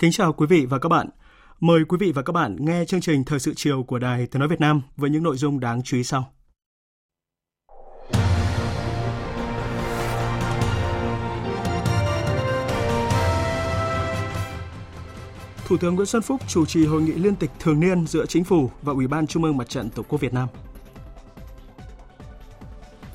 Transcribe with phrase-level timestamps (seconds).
[0.00, 1.08] Kính chào quý vị và các bạn.
[1.60, 4.40] Mời quý vị và các bạn nghe chương trình Thời sự chiều của Đài Tiếng
[4.40, 6.32] Nói Việt Nam với những nội dung đáng chú ý sau.
[15.66, 18.44] Thủ tướng Nguyễn Xuân Phúc chủ trì hội nghị liên tịch thường niên giữa Chính
[18.44, 20.48] phủ và Ủy ban Trung ương Mặt trận Tổ quốc Việt Nam.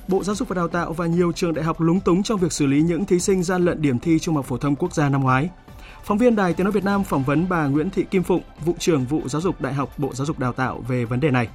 [0.08, 2.52] Bộ Giáo dục và Đào tạo và nhiều trường đại học lúng túng trong việc
[2.52, 5.08] xử lý những thí sinh gian lận điểm thi Trung học phổ thông quốc gia
[5.08, 5.50] năm ngoái.
[6.06, 8.74] Phóng viên Đài Tiếng nói Việt Nam phỏng vấn bà Nguyễn Thị Kim Phụng, vụ
[8.78, 11.48] trưởng vụ Giáo dục Đại học Bộ Giáo dục Đào tạo về vấn đề này.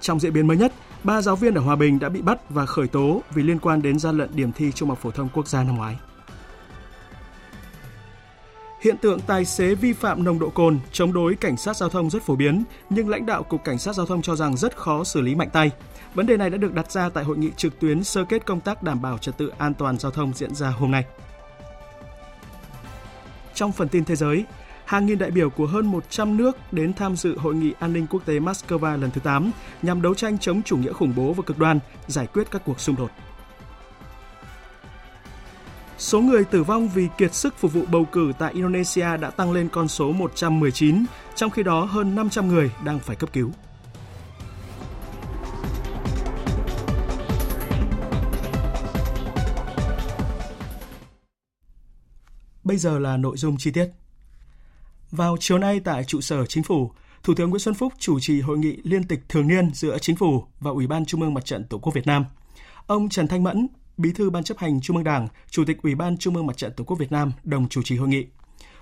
[0.00, 2.66] Trong diễn biến mới nhất, ba giáo viên ở Hòa Bình đã bị bắt và
[2.66, 5.48] khởi tố vì liên quan đến gian lận điểm thi Trung học phổ thông quốc
[5.48, 5.96] gia năm ngoái.
[8.80, 12.10] Hiện tượng tài xế vi phạm nồng độ cồn chống đối cảnh sát giao thông
[12.10, 15.04] rất phổ biến, nhưng lãnh đạo Cục Cảnh sát Giao thông cho rằng rất khó
[15.04, 15.70] xử lý mạnh tay.
[16.14, 18.60] Vấn đề này đã được đặt ra tại hội nghị trực tuyến sơ kết công
[18.60, 21.04] tác đảm bảo trật tự an toàn giao thông diễn ra hôm nay.
[23.54, 24.44] Trong phần tin thế giới,
[24.84, 28.06] hàng nghìn đại biểu của hơn 100 nước đến tham dự hội nghị an ninh
[28.10, 29.50] quốc tế Moscow lần thứ 8
[29.82, 32.80] nhằm đấu tranh chống chủ nghĩa khủng bố và cực đoan, giải quyết các cuộc
[32.80, 33.10] xung đột.
[35.98, 39.52] Số người tử vong vì kiệt sức phục vụ bầu cử tại Indonesia đã tăng
[39.52, 43.50] lên con số 119, trong khi đó hơn 500 người đang phải cấp cứu.
[52.74, 53.88] Bây giờ là nội dung chi tiết.
[55.10, 56.90] Vào chiều nay tại trụ sở Chính phủ,
[57.22, 60.16] Thủ tướng Nguyễn Xuân Phúc chủ trì hội nghị liên tịch thường niên giữa Chính
[60.16, 62.24] phủ và Ủy ban Trung ương Mặt trận Tổ quốc Việt Nam.
[62.86, 65.94] Ông Trần Thanh Mẫn, Bí thư Ban chấp hành Trung ương Đảng, Chủ tịch Ủy
[65.94, 68.26] ban Trung ương Mặt trận Tổ quốc Việt Nam đồng chủ trì hội nghị.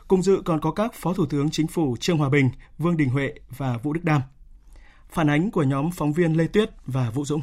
[0.09, 3.09] Cùng dự còn có các Phó Thủ tướng Chính phủ Trương Hòa Bình, Vương Đình
[3.09, 4.23] Huệ và Vũ Đức Đam.
[5.11, 7.41] Phản ánh của nhóm phóng viên Lê Tuyết và Vũ Dũng.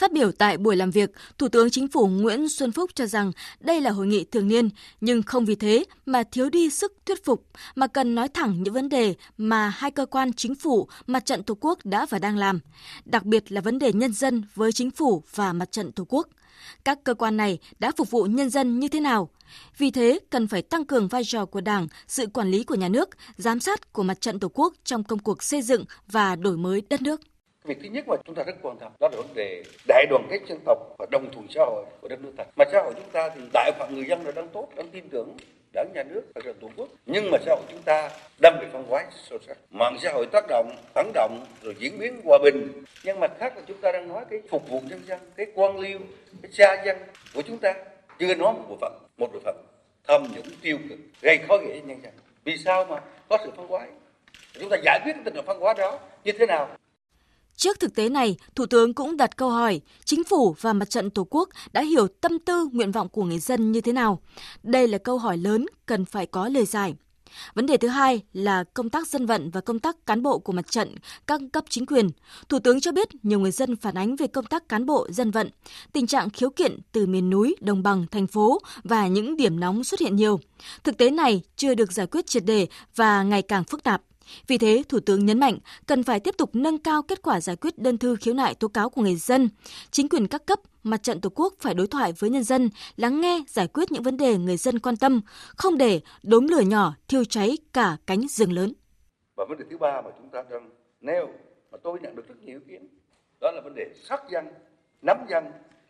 [0.00, 3.32] Phát biểu tại buổi làm việc, Thủ tướng Chính phủ Nguyễn Xuân Phúc cho rằng
[3.60, 4.68] đây là hội nghị thường niên,
[5.00, 8.74] nhưng không vì thế mà thiếu đi sức thuyết phục, mà cần nói thẳng những
[8.74, 12.36] vấn đề mà hai cơ quan chính phủ, mặt trận Tổ quốc đã và đang
[12.36, 12.60] làm,
[13.04, 16.28] đặc biệt là vấn đề nhân dân với chính phủ và mặt trận Tổ quốc.
[16.84, 19.30] Các cơ quan này đã phục vụ nhân dân như thế nào?
[19.78, 22.88] Vì thế, cần phải tăng cường vai trò của Đảng, sự quản lý của nhà
[22.88, 26.56] nước, giám sát của mặt trận Tổ quốc trong công cuộc xây dựng và đổi
[26.56, 27.20] mới đất nước
[27.64, 30.26] việc thứ nhất mà chúng ta rất quan tâm đó là vấn đề đại đoàn
[30.30, 32.44] kết dân tộc và đồng thuận xã hội của đất nước ta.
[32.56, 35.08] Mà xã hội chúng ta thì đại phận người dân là đang tốt, đang tin
[35.08, 35.36] tưởng
[35.72, 36.88] đảng, nhà nước và tổ quốc.
[37.06, 38.10] Nhưng mà xã hội chúng ta
[38.42, 39.56] đang bị phân hóa sâu sắc.
[39.70, 42.84] Mạng xã hội tác động, phản động, rồi diễn biến hòa bình.
[43.04, 45.78] Nhưng mà khác là chúng ta đang nói cái phục vụ nhân dân, cái quan
[45.78, 45.98] liêu,
[46.42, 46.96] cái xa dân
[47.34, 47.74] của chúng ta
[48.18, 49.56] chưa nói một bộ phận, một bộ phận
[50.08, 52.12] tham nhũng tiêu cực, gây khó dễ cho nhân dân.
[52.44, 53.86] Vì sao mà có sự phân hóa?
[54.60, 56.68] Chúng ta giải quyết tình trạng phân hóa đó như thế nào?
[57.60, 61.10] Trước thực tế này, Thủ tướng cũng đặt câu hỏi, chính phủ và mặt trận
[61.10, 64.22] Tổ quốc đã hiểu tâm tư, nguyện vọng của người dân như thế nào?
[64.62, 66.94] Đây là câu hỏi lớn cần phải có lời giải.
[67.54, 70.52] Vấn đề thứ hai là công tác dân vận và công tác cán bộ của
[70.52, 70.94] mặt trận,
[71.26, 72.08] các cấp chính quyền.
[72.48, 75.30] Thủ tướng cho biết nhiều người dân phản ánh về công tác cán bộ dân
[75.30, 75.50] vận,
[75.92, 79.84] tình trạng khiếu kiện từ miền núi, đồng bằng, thành phố và những điểm nóng
[79.84, 80.40] xuất hiện nhiều.
[80.84, 82.66] Thực tế này chưa được giải quyết triệt đề
[82.96, 84.02] và ngày càng phức tạp.
[84.46, 87.56] Vì thế, Thủ tướng nhấn mạnh cần phải tiếp tục nâng cao kết quả giải
[87.56, 89.48] quyết đơn thư khiếu nại tố cáo của người dân.
[89.90, 93.20] Chính quyền các cấp, mặt trận Tổ quốc phải đối thoại với nhân dân, lắng
[93.20, 95.20] nghe, giải quyết những vấn đề người dân quan tâm,
[95.56, 98.72] không để đốm lửa nhỏ thiêu cháy cả cánh rừng lớn.
[99.36, 100.70] Và vấn đề thứ ba mà chúng ta đang
[101.00, 101.28] nêu
[101.72, 102.88] mà tôi nhận được rất nhiều ý kiến,
[103.40, 104.44] đó là vấn đề sát dân,
[105.02, 105.44] nắm dân,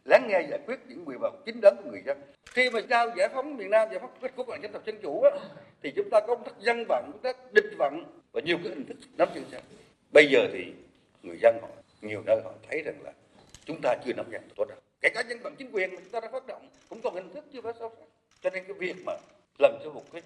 [0.04, 2.18] lắng nghe giải quyết những nguyện vọng chính đáng của người dân
[2.50, 4.96] khi mà trao giải phóng miền nam giải phóng kết quốc là dân tộc dân
[5.02, 5.30] chủ á,
[5.82, 8.72] thì chúng ta có công tác dân vận công tác địch vận và nhiều cái
[8.72, 9.62] hình thức nắm dân dân
[10.12, 10.72] bây giờ thì
[11.22, 11.68] người dân họ,
[12.02, 13.12] nhiều nơi họ thấy rằng là
[13.64, 16.12] chúng ta chưa nắm nhận tốt đâu kể cả dân bằng chính quyền mà chúng
[16.12, 17.92] ta đã phát động, cũng còn hình thức chưa phải sắc.
[18.40, 19.12] cho nên cái việc mà
[19.58, 20.22] làm cho một cái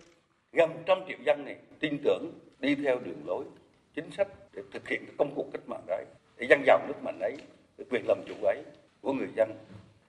[0.52, 3.44] gần trăm triệu dân này tin tưởng đi theo đường lối
[3.94, 6.04] chính sách để thực hiện cái công cuộc cách mạng đấy,
[6.36, 7.36] để dân giàu nước mạnh ấy,
[7.78, 8.62] cái quyền làm chủ ấy
[9.00, 9.52] của người dân,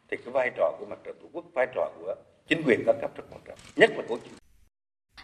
[0.09, 2.15] thì cái vai trò của mặt trận tổ quốc, vai trò của
[2.48, 4.33] chính quyền các cấp rất quan trọng, nhất là của chính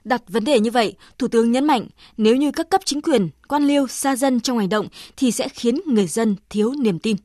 [0.03, 1.88] Đặt vấn đề như vậy, Thủ tướng nhấn mạnh
[2.18, 4.88] nếu như các cấp chính quyền, quan liêu, xa dân trong hành động
[5.18, 7.15] thì sẽ khiến người dân thiếu niềm tin.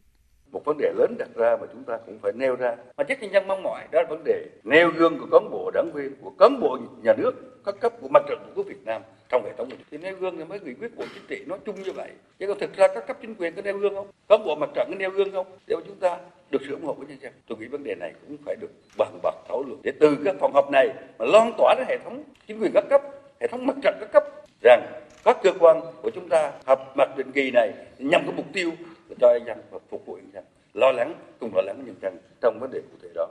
[0.53, 2.77] Một vấn đề lớn đặt ra mà chúng ta cũng phải nêu ra.
[2.97, 5.71] Mà chắc nhân dân mong mỏi đó là vấn đề nêu gương của cán bộ
[5.75, 8.85] đảng viên, của cán bộ nhà nước, các cấp của mặt trận tổ quốc Việt
[8.85, 9.69] Nam trong hệ thống.
[9.91, 12.11] Thì nêu gương thì mới nghị quyết của chính trị nói chung như vậy.
[12.39, 14.07] Chứ còn thực ra các cấp chính quyền có nêu gương không?
[14.29, 15.47] Cán bộ mặt trận có nêu gương không?
[15.67, 16.19] Để mà chúng ta
[16.51, 17.33] được sự ủng hộ của nhân dân.
[17.49, 19.81] Tôi nghĩ vấn đề này cũng phải được bàn bạc thảo luận.
[19.83, 20.89] Để từ các phòng họp này
[21.19, 22.23] mà lan tỏa đến hệ thống
[22.57, 23.01] chính quyền các cấp
[23.41, 24.25] hệ thống mặt trận các cấp
[24.63, 24.87] rằng
[25.25, 28.71] các cơ quan của chúng ta họp mặt định kỳ này nhằm cái mục tiêu
[29.09, 30.45] là cho nhân dân và phục vụ nhân dân
[30.75, 33.29] lo lắng cùng lo lắng nhân dân trong vấn đề cụ thể đó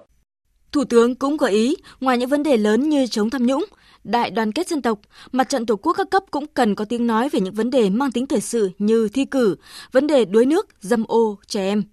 [0.71, 3.65] Thủ tướng cũng gợi ý, ngoài những vấn đề lớn như chống tham nhũng,
[4.03, 4.99] đại đoàn kết dân tộc,
[5.31, 7.89] mặt trận tổ quốc các cấp cũng cần có tiếng nói về những vấn đề
[7.89, 9.55] mang tính thời sự như thi cử,
[9.91, 11.83] vấn đề đuối nước, dâm ô, trẻ em.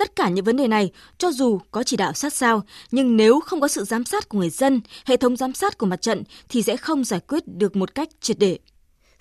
[0.00, 3.40] Tất cả những vấn đề này, cho dù có chỉ đạo sát sao, nhưng nếu
[3.40, 6.22] không có sự giám sát của người dân, hệ thống giám sát của mặt trận
[6.48, 8.58] thì sẽ không giải quyết được một cách triệt để.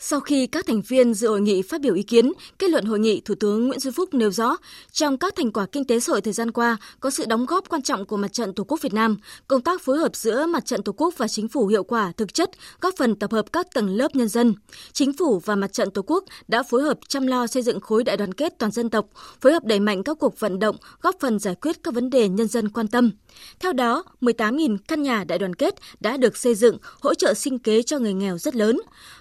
[0.01, 2.99] Sau khi các thành viên dự hội nghị phát biểu ý kiến, kết luận hội
[2.99, 4.57] nghị, Thủ tướng Nguyễn Xuân Phúc nêu rõ,
[4.91, 7.69] trong các thành quả kinh tế xã hội thời gian qua có sự đóng góp
[7.69, 9.17] quan trọng của Mặt trận Tổ quốc Việt Nam,
[9.47, 12.33] công tác phối hợp giữa Mặt trận Tổ quốc và chính phủ hiệu quả thực
[12.33, 12.49] chất,
[12.81, 14.53] góp phần tập hợp các tầng lớp nhân dân.
[14.93, 18.03] Chính phủ và Mặt trận Tổ quốc đã phối hợp chăm lo xây dựng khối
[18.03, 19.05] đại đoàn kết toàn dân tộc,
[19.41, 22.29] phối hợp đẩy mạnh các cuộc vận động, góp phần giải quyết các vấn đề
[22.29, 23.11] nhân dân quan tâm.
[23.59, 27.59] Theo đó, 18.000 căn nhà đại đoàn kết đã được xây dựng, hỗ trợ sinh
[27.59, 28.79] kế cho người nghèo rất lớn.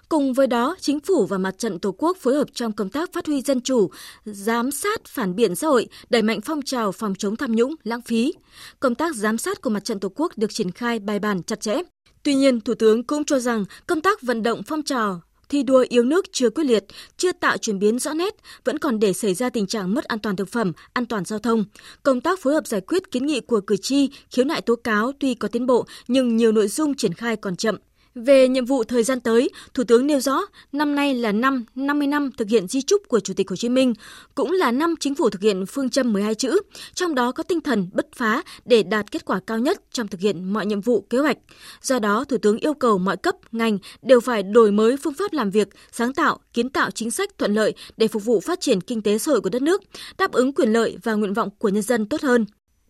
[0.09, 3.13] Cùng với đó, chính phủ và mặt trận Tổ quốc phối hợp trong công tác
[3.13, 3.91] phát huy dân chủ,
[4.25, 8.03] giám sát phản biện xã hội, đẩy mạnh phong trào phòng chống tham nhũng, lãng
[8.03, 8.33] phí.
[8.81, 11.61] Công tác giám sát của mặt trận Tổ quốc được triển khai bài bản chặt
[11.61, 11.79] chẽ.
[12.23, 15.85] Tuy nhiên, Thủ tướng cũng cho rằng công tác vận động phong trào thi đua
[15.89, 16.85] yêu nước chưa quyết liệt,
[17.17, 18.35] chưa tạo chuyển biến rõ nét,
[18.65, 21.39] vẫn còn để xảy ra tình trạng mất an toàn thực phẩm, an toàn giao
[21.39, 21.65] thông.
[22.03, 25.13] Công tác phối hợp giải quyết kiến nghị của cử tri, khiếu nại tố cáo
[25.21, 27.77] tuy có tiến bộ nhưng nhiều nội dung triển khai còn chậm.
[28.25, 30.41] Về nhiệm vụ thời gian tới, Thủ tướng nêu rõ,
[30.73, 33.69] năm nay là năm 50 năm thực hiện di trúc của Chủ tịch Hồ Chí
[33.69, 33.95] Minh,
[34.35, 36.61] cũng là năm chính phủ thực hiện phương châm 12 chữ,
[36.95, 40.21] trong đó có tinh thần bất phá để đạt kết quả cao nhất trong thực
[40.21, 41.39] hiện mọi nhiệm vụ kế hoạch.
[41.83, 45.33] Do đó, Thủ tướng yêu cầu mọi cấp, ngành đều phải đổi mới phương pháp
[45.33, 48.81] làm việc, sáng tạo, kiến tạo chính sách thuận lợi để phục vụ phát triển
[48.81, 49.83] kinh tế xã hội của đất nước,
[50.19, 52.47] đáp ứng quyền lợi và nguyện vọng của nhân dân tốt hơn.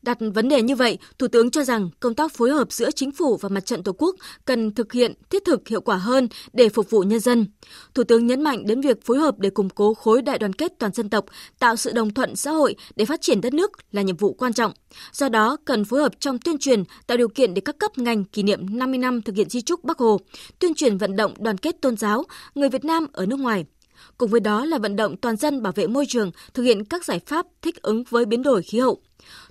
[0.08, 3.12] Đặt vấn đề như vậy, Thủ tướng cho rằng công tác phối hợp giữa chính
[3.12, 6.68] phủ và mặt trận Tổ quốc cần thực hiện thiết thực hiệu quả hơn để
[6.68, 7.46] phục vụ nhân dân.
[7.94, 10.72] Thủ tướng nhấn mạnh đến việc phối hợp để củng cố khối đại đoàn kết
[10.78, 11.24] toàn dân tộc,
[11.58, 14.52] tạo sự đồng thuận xã hội để phát triển đất nước là nhiệm vụ quan
[14.52, 14.72] trọng.
[15.12, 18.24] Do đó, cần phối hợp trong tuyên truyền, tạo điều kiện để các cấp ngành
[18.24, 20.20] kỷ niệm 50 năm thực hiện di trúc Bắc Hồ,
[20.58, 22.24] tuyên truyền vận động đoàn kết tôn giáo,
[22.54, 23.64] người Việt Nam ở nước ngoài,
[24.18, 27.04] Cùng với đó là vận động toàn dân bảo vệ môi trường, thực hiện các
[27.04, 29.00] giải pháp thích ứng với biến đổi khí hậu.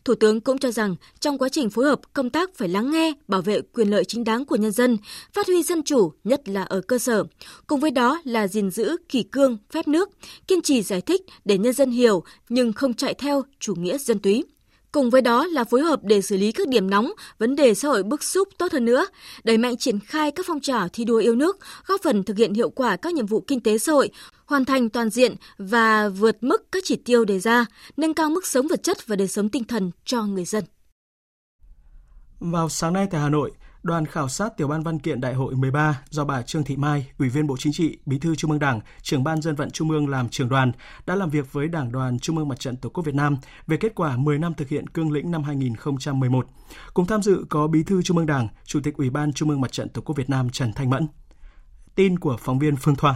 [0.05, 3.13] Thủ tướng cũng cho rằng trong quá trình phối hợp, công tác phải lắng nghe,
[3.27, 4.97] bảo vệ quyền lợi chính đáng của nhân dân,
[5.33, 7.23] phát huy dân chủ, nhất là ở cơ sở.
[7.67, 10.09] Cùng với đó là gìn giữ kỷ cương, phép nước,
[10.47, 14.19] kiên trì giải thích để nhân dân hiểu nhưng không chạy theo chủ nghĩa dân
[14.19, 14.43] túy.
[14.91, 17.87] Cùng với đó là phối hợp để xử lý các điểm nóng, vấn đề xã
[17.87, 19.05] hội bức xúc tốt hơn nữa,
[19.43, 22.53] đẩy mạnh triển khai các phong trào thi đua yêu nước, góp phần thực hiện
[22.53, 24.09] hiệu quả các nhiệm vụ kinh tế xã hội,
[24.45, 27.65] hoàn thành toàn diện và vượt mức các chỉ tiêu đề ra,
[27.97, 30.63] nâng cao mức sống vật chất và đời sống tinh thần cho người dân.
[32.39, 33.51] Vào sáng nay tại Hà Nội,
[33.83, 37.07] đoàn khảo sát tiểu ban văn kiện Đại hội 13 do bà Trương Thị Mai,
[37.19, 39.91] Ủy viên Bộ Chính trị, Bí thư Trung ương Đảng, trưởng ban dân vận Trung
[39.91, 40.71] ương làm trưởng đoàn
[41.05, 43.77] đã làm việc với Đảng đoàn Trung ương Mặt trận Tổ quốc Việt Nam về
[43.77, 46.47] kết quả 10 năm thực hiện cương lĩnh năm 2011.
[46.93, 49.61] Cùng tham dự có Bí thư Trung ương Đảng, Chủ tịch Ủy ban Trung ương
[49.61, 51.07] Mặt trận Tổ quốc Việt Nam Trần Thanh Mẫn.
[51.95, 53.15] Tin của phóng viên Phương Thoa.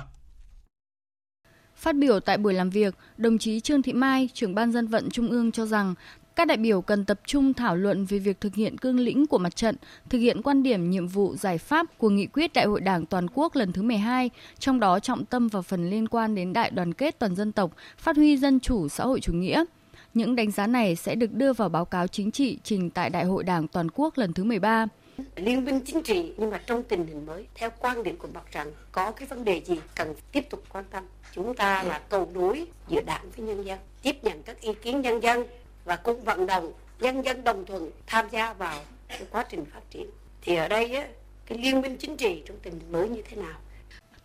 [1.75, 5.09] Phát biểu tại buổi làm việc, đồng chí Trương Thị Mai, trưởng ban dân vận
[5.09, 5.95] Trung ương cho rằng
[6.35, 9.37] các đại biểu cần tập trung thảo luận về việc thực hiện cương lĩnh của
[9.37, 9.75] mặt trận,
[10.09, 13.27] thực hiện quan điểm nhiệm vụ giải pháp của nghị quyết Đại hội Đảng toàn
[13.33, 16.93] quốc lần thứ 12, trong đó trọng tâm vào phần liên quan đến đại đoàn
[16.93, 19.65] kết toàn dân tộc, phát huy dân chủ xã hội chủ nghĩa.
[20.13, 23.25] Những đánh giá này sẽ được đưa vào báo cáo chính trị trình tại Đại
[23.25, 24.87] hội Đảng toàn quốc lần thứ 13
[25.35, 28.43] liên minh chính trị nhưng mà trong tình hình mới theo quan điểm của mặt
[28.51, 31.03] trận có cái vấn đề gì cần tiếp tục quan tâm?
[31.35, 35.01] Chúng ta là cầu nối giữa đảng với nhân dân tiếp nhận các ý kiến
[35.01, 35.43] nhân dân
[35.91, 39.79] và cũng vận động nhân dân đồng thuận tham gia vào cái quá trình phát
[39.89, 40.09] triển
[40.41, 41.07] thì ở đây á,
[41.45, 43.53] cái liên minh chính trị trong tình hình mới như thế nào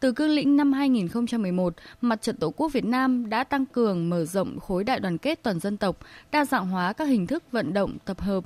[0.00, 4.25] từ cương lĩnh năm 2011, Mặt trận Tổ quốc Việt Nam đã tăng cường mở
[4.25, 5.99] rộng khối đại đoàn kết toàn dân tộc,
[6.30, 8.44] đa dạng hóa các hình thức vận động tập hợp.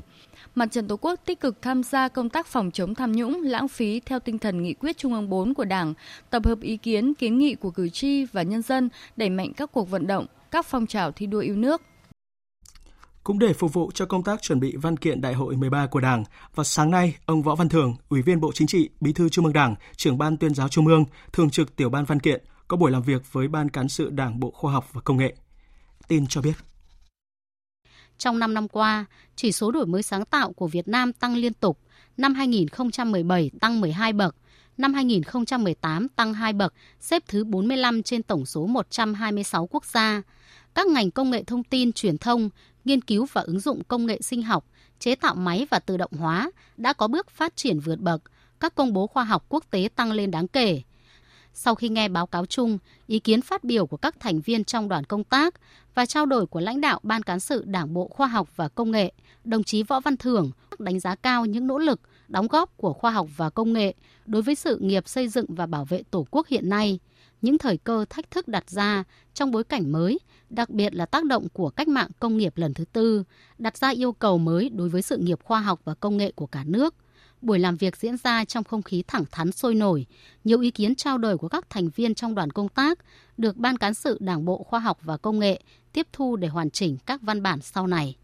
[0.55, 3.69] Mặt trận Tổ quốc tích cực tham gia công tác phòng chống tham nhũng, lãng
[3.69, 5.95] phí theo tinh thần nghị quyết Trung ương 4 của Đảng,
[6.31, 9.73] tập hợp ý kiến, kiến nghị của cử tri và nhân dân, đẩy mạnh các
[9.73, 11.83] cuộc vận động, các phong trào thi đua yêu nước.
[13.31, 16.01] Cũng để phục vụ cho công tác chuẩn bị văn kiện Đại hội 13 của
[16.01, 19.29] Đảng, vào sáng nay, ông Võ Văn Thưởng, Ủy viên Bộ Chính trị, Bí thư
[19.29, 22.45] Trung ương Đảng, trưởng ban tuyên giáo Trung ương, thường trực tiểu ban văn kiện
[22.69, 25.35] có buổi làm việc với Ban cán sự Đảng Bộ Khoa học và Công nghệ.
[26.09, 26.53] Tin cho biết.
[28.19, 29.05] Trong 5 năm qua,
[29.37, 31.79] chỉ số đổi mới sáng tạo của Việt Nam tăng liên tục.
[32.17, 34.37] Năm 2017 tăng 12 bậc,
[34.79, 40.23] năm 2018 tăng 2 bậc, xếp thứ 45 trên tổng số 126 quốc gia.
[40.75, 42.51] Các ngành công nghệ thông tin, truyền thông,
[42.85, 44.65] nghiên cứu và ứng dụng công nghệ sinh học,
[44.99, 48.23] chế tạo máy và tự động hóa đã có bước phát triển vượt bậc.
[48.61, 50.83] Các công bố khoa học quốc tế tăng lên đáng kể.
[51.55, 54.89] Sau khi nghe báo cáo chung, ý kiến phát biểu của các thành viên trong
[54.89, 55.55] đoàn công tác
[55.95, 58.91] và trao đổi của lãnh đạo Ban cán sự Đảng Bộ Khoa học và Công
[58.91, 59.13] nghệ,
[59.45, 63.11] đồng chí Võ Văn Thưởng đánh giá cao những nỗ lực, đóng góp của khoa
[63.11, 63.95] học và công nghệ
[64.27, 66.99] đối với sự nghiệp xây dựng và bảo vệ Tổ quốc hiện nay,
[67.43, 69.05] những thời cơ thách thức đặt ra
[69.35, 70.19] trong bối cảnh mới,
[70.51, 73.25] đặc biệt là tác động của cách mạng công nghiệp lần thứ tư,
[73.59, 76.47] đặt ra yêu cầu mới đối với sự nghiệp khoa học và công nghệ của
[76.47, 76.95] cả nước–
[77.43, 80.07] Buổi làm việc diễn ra trong không khí thẳng thắn sôi nổi,
[80.45, 82.99] nhiều ý kiến trao đổi của các thành viên trong đoàn công tác
[83.37, 85.61] được Ban cán sự Đảng bộ Khoa học và Công nghệ
[85.93, 88.17] tiếp thu để hoàn chỉnh các văn bản sau này.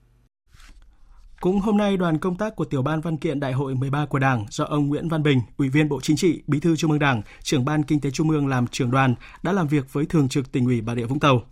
[1.41, 4.19] Cũng hôm nay, đoàn công tác của Tiểu ban Văn kiện Đại hội 13 của
[4.19, 7.01] Đảng do ông Nguyễn Văn Bình, Ủy viên Bộ Chính trị, Bí thư Trung ương
[7.01, 10.29] Đảng, trưởng ban Kinh tế Trung ương làm trưởng đoàn đã làm việc với Thường
[10.29, 11.43] trực tỉnh ủy Bà Rịa Vũng Tàu.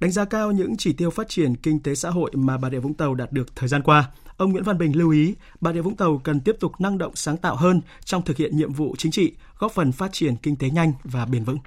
[0.00, 2.78] Đánh giá cao những chỉ tiêu phát triển kinh tế xã hội mà Bà Rịa
[2.78, 5.80] Vũng Tàu đạt được thời gian qua, ông Nguyễn Văn Bình lưu ý Bà Rịa
[5.80, 8.94] Vũng Tàu cần tiếp tục năng động sáng tạo hơn trong thực hiện nhiệm vụ
[8.98, 11.58] chính trị, góp phần phát triển kinh tế nhanh và bền vững.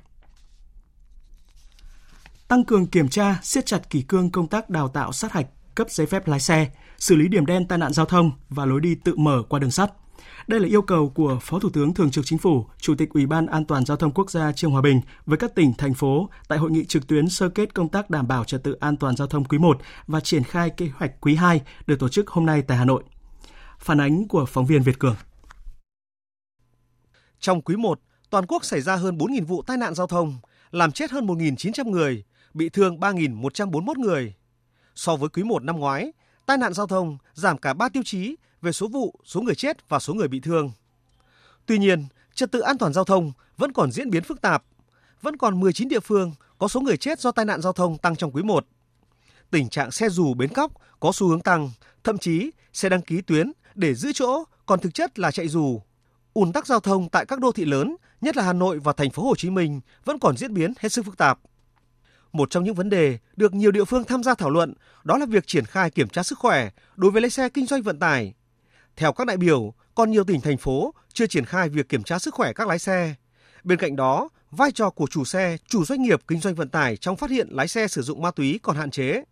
[2.47, 5.87] Tăng cường kiểm tra, siết chặt kỷ cương công tác đào tạo sát hạch, cấp
[5.89, 8.95] giấy phép lái xe, xử lý điểm đen tai nạn giao thông và lối đi
[8.95, 9.91] tự mở qua đường sắt–
[10.47, 13.25] đây là yêu cầu của Phó Thủ tướng Thường trực Chính phủ, Chủ tịch Ủy
[13.25, 16.29] ban An toàn giao thông quốc gia Trương Hòa Bình với các tỉnh, thành phố
[16.47, 19.15] tại hội nghị trực tuyến sơ kết công tác đảm bảo trật tự an toàn
[19.15, 19.77] giao thông quý 1
[20.07, 23.03] và triển khai kế hoạch quý 2 được tổ chức hôm nay tại Hà Nội.
[23.79, 25.15] Phản ánh của phóng viên Việt Cường.
[27.39, 27.99] Trong quý 1,
[28.29, 30.37] toàn quốc xảy ra hơn 4.000 vụ tai nạn giao thông,
[30.71, 32.23] làm chết hơn 1.900 người,
[32.53, 34.33] bị thương 3.141 người.
[34.95, 36.11] So với quý 1 năm ngoái,
[36.47, 39.89] tai nạn giao thông giảm cả 3 tiêu chí về số vụ, số người chết
[39.89, 40.71] và số người bị thương.
[41.65, 44.63] Tuy nhiên, trật tự an toàn giao thông vẫn còn diễn biến phức tạp.
[45.21, 48.15] Vẫn còn 19 địa phương có số người chết do tai nạn giao thông tăng
[48.15, 48.65] trong quý 1.
[49.51, 51.71] Tình trạng xe dù bến cóc có xu hướng tăng,
[52.03, 55.81] thậm chí xe đăng ký tuyến để giữ chỗ còn thực chất là chạy dù.
[56.33, 59.11] Ùn tắc giao thông tại các đô thị lớn, nhất là Hà Nội và thành
[59.11, 61.39] phố Hồ Chí Minh vẫn còn diễn biến hết sức phức tạp.
[62.37, 65.25] Một trong những vấn đề được nhiều địa phương tham gia thảo luận đó là
[65.25, 68.33] việc triển khai kiểm tra sức khỏe đối với lái xe kinh doanh vận tải.
[68.95, 72.19] Theo các đại biểu, còn nhiều tỉnh thành phố chưa triển khai việc kiểm tra
[72.19, 73.15] sức khỏe các lái xe.
[73.63, 76.97] Bên cạnh đó, vai trò của chủ xe, chủ doanh nghiệp kinh doanh vận tải
[76.97, 79.23] trong phát hiện lái xe sử dụng ma túy còn hạn chế.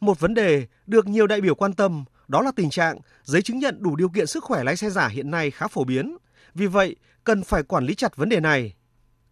[0.00, 3.58] Một vấn đề được nhiều đại biểu quan tâm đó là tình trạng giấy chứng
[3.58, 6.16] nhận đủ điều kiện sức khỏe lái xe giả hiện nay khá phổ biến.
[6.54, 8.74] Vì vậy, cần phải quản lý chặt vấn đề này.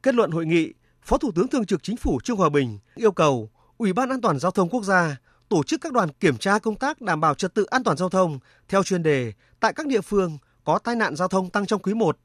[0.02, 0.72] Kết luận hội nghị,
[1.06, 4.20] Phó Thủ tướng Thường trực Chính phủ Trương Hòa Bình yêu cầu Ủy ban An
[4.20, 5.16] toàn giao thông quốc gia
[5.48, 8.08] tổ chức các đoàn kiểm tra công tác đảm bảo trật tự an toàn giao
[8.08, 11.82] thông theo chuyên đề tại các địa phương có tai nạn giao thông tăng trong
[11.82, 12.18] quý 1.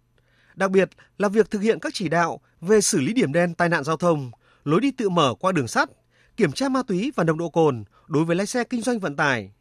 [0.55, 3.69] Đặc biệt là việc thực hiện các chỉ đạo về xử lý điểm đen tai
[3.69, 4.31] nạn giao thông,
[4.65, 5.89] lối đi tự mở qua đường sắt,
[6.38, 9.15] kiểm tra ma túy và nồng độ cồn đối với lái xe kinh doanh vận
[9.15, 9.51] tải.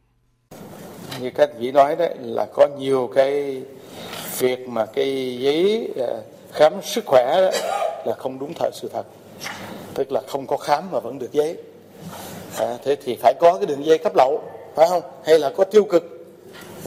[1.21, 3.63] Như các vị nói đấy là có nhiều cái
[4.39, 6.23] việc mà cái giấy ờ,
[6.53, 7.51] khám sức khỏe
[8.07, 9.05] là không đúng thời sự thật.
[9.93, 11.57] Tức là không có khám mà vẫn được giấy.
[12.57, 14.41] À, thế thì phải có cái đường dây cấp lậu
[14.75, 15.01] phải không?
[15.23, 16.03] Hay là có tiêu cực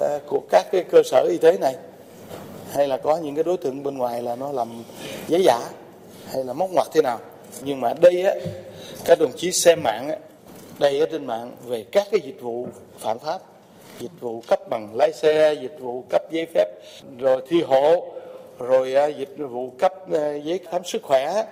[0.01, 1.77] à, của các cái cơ sở y tế này?
[2.73, 4.85] Hay là có những cái đối tượng bên ngoài là nó làm
[5.29, 5.61] giấy giả
[6.33, 7.19] hay là móc ngoặt thế nào?
[7.63, 8.35] Nhưng mà đây á
[9.05, 10.17] các đồng chí xem mạng á
[10.79, 12.67] đây ở trên mạng về các cái dịch vụ
[12.99, 13.39] phạm pháp
[13.99, 16.67] dịch vụ cấp bằng lái xe dịch vụ cấp giấy phép
[17.19, 18.14] rồi thi hộ
[18.59, 21.45] rồi à, dịch vụ cấp à, giấy khám sức khỏe,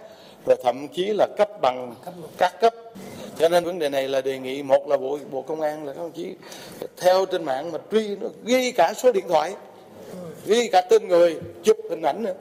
[0.46, 1.94] rồi thậm chí là cấp bằng
[2.38, 2.74] các cấp.
[3.38, 5.92] Cho nên vấn đề này là đề nghị, một là bộ bộ công an là
[5.92, 6.34] các đồng chí,
[6.96, 9.54] theo trên mạng mà truy nó, ghi cả số điện thoại,
[10.46, 12.34] ghi cả tên người, chụp hình ảnh nữa.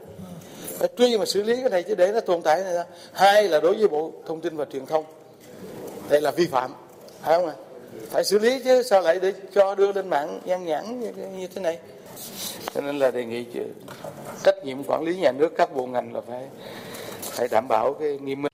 [0.78, 2.86] Phải truy mà xử lý cái này chứ để nó tồn tại này ra.
[3.14, 5.06] Hai là đối với bộ thông tin và truyền thông,
[6.10, 6.74] đây là vi phạm,
[7.22, 7.54] phải không ạ?
[8.10, 11.48] Phải xử lý chứ sao lại để cho đưa lên mạng nhan nhãn như, như
[11.48, 11.80] thế này
[12.74, 13.46] cho nên là đề nghị
[14.44, 16.50] trách nhiệm quản lý nhà nước các bộ ngành là phải
[17.22, 18.52] phải đảm bảo cái nghiêm minh.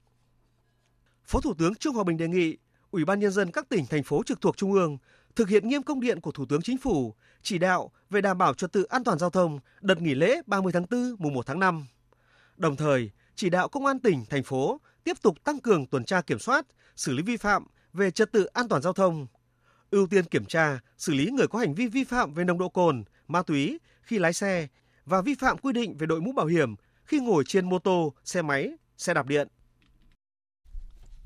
[1.26, 2.58] Phó Thủ tướng Trương Hòa Bình đề nghị
[2.92, 4.98] Ủy ban nhân dân các tỉnh thành phố trực thuộc trung ương
[5.36, 8.54] thực hiện nghiêm công điện của Thủ tướng Chính phủ chỉ đạo về đảm bảo
[8.54, 11.60] trật tự an toàn giao thông đợt nghỉ lễ 30 tháng 4 mùng 1 tháng
[11.60, 11.86] 5.
[12.58, 16.22] Đồng thời, chỉ đạo công an tỉnh, thành phố tiếp tục tăng cường tuần tra
[16.22, 16.66] kiểm soát,
[16.96, 17.68] xử lý vi phạm
[17.98, 19.28] về trật tự an toàn giao thông.
[19.92, 22.70] ưu tiên kiểm tra, xử lý người có hành vi vi phạm về nồng độ
[22.70, 24.68] cồn, ma túy khi lái xe
[25.06, 26.76] và vi phạm quy định về đội mũ bảo hiểm
[27.06, 29.48] khi ngồi trên mô tô, xe máy, xe đạp điện.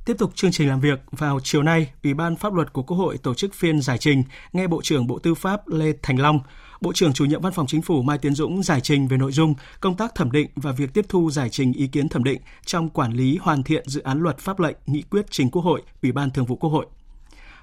[0.05, 2.97] Tiếp tục chương trình làm việc, vào chiều nay, Ủy ban Pháp luật của Quốc
[2.97, 6.39] hội tổ chức phiên giải trình nghe Bộ trưởng Bộ Tư pháp Lê Thành Long,
[6.81, 9.31] Bộ trưởng chủ nhiệm Văn phòng Chính phủ Mai Tiến Dũng giải trình về nội
[9.31, 12.41] dung công tác thẩm định và việc tiếp thu giải trình ý kiến thẩm định
[12.65, 15.81] trong quản lý hoàn thiện dự án luật pháp lệnh nghị quyết trình Quốc hội,
[16.01, 16.85] Ủy ban Thường vụ Quốc hội.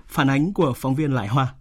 [0.06, 1.54] Phản ánh của phóng viên Lại Hoa.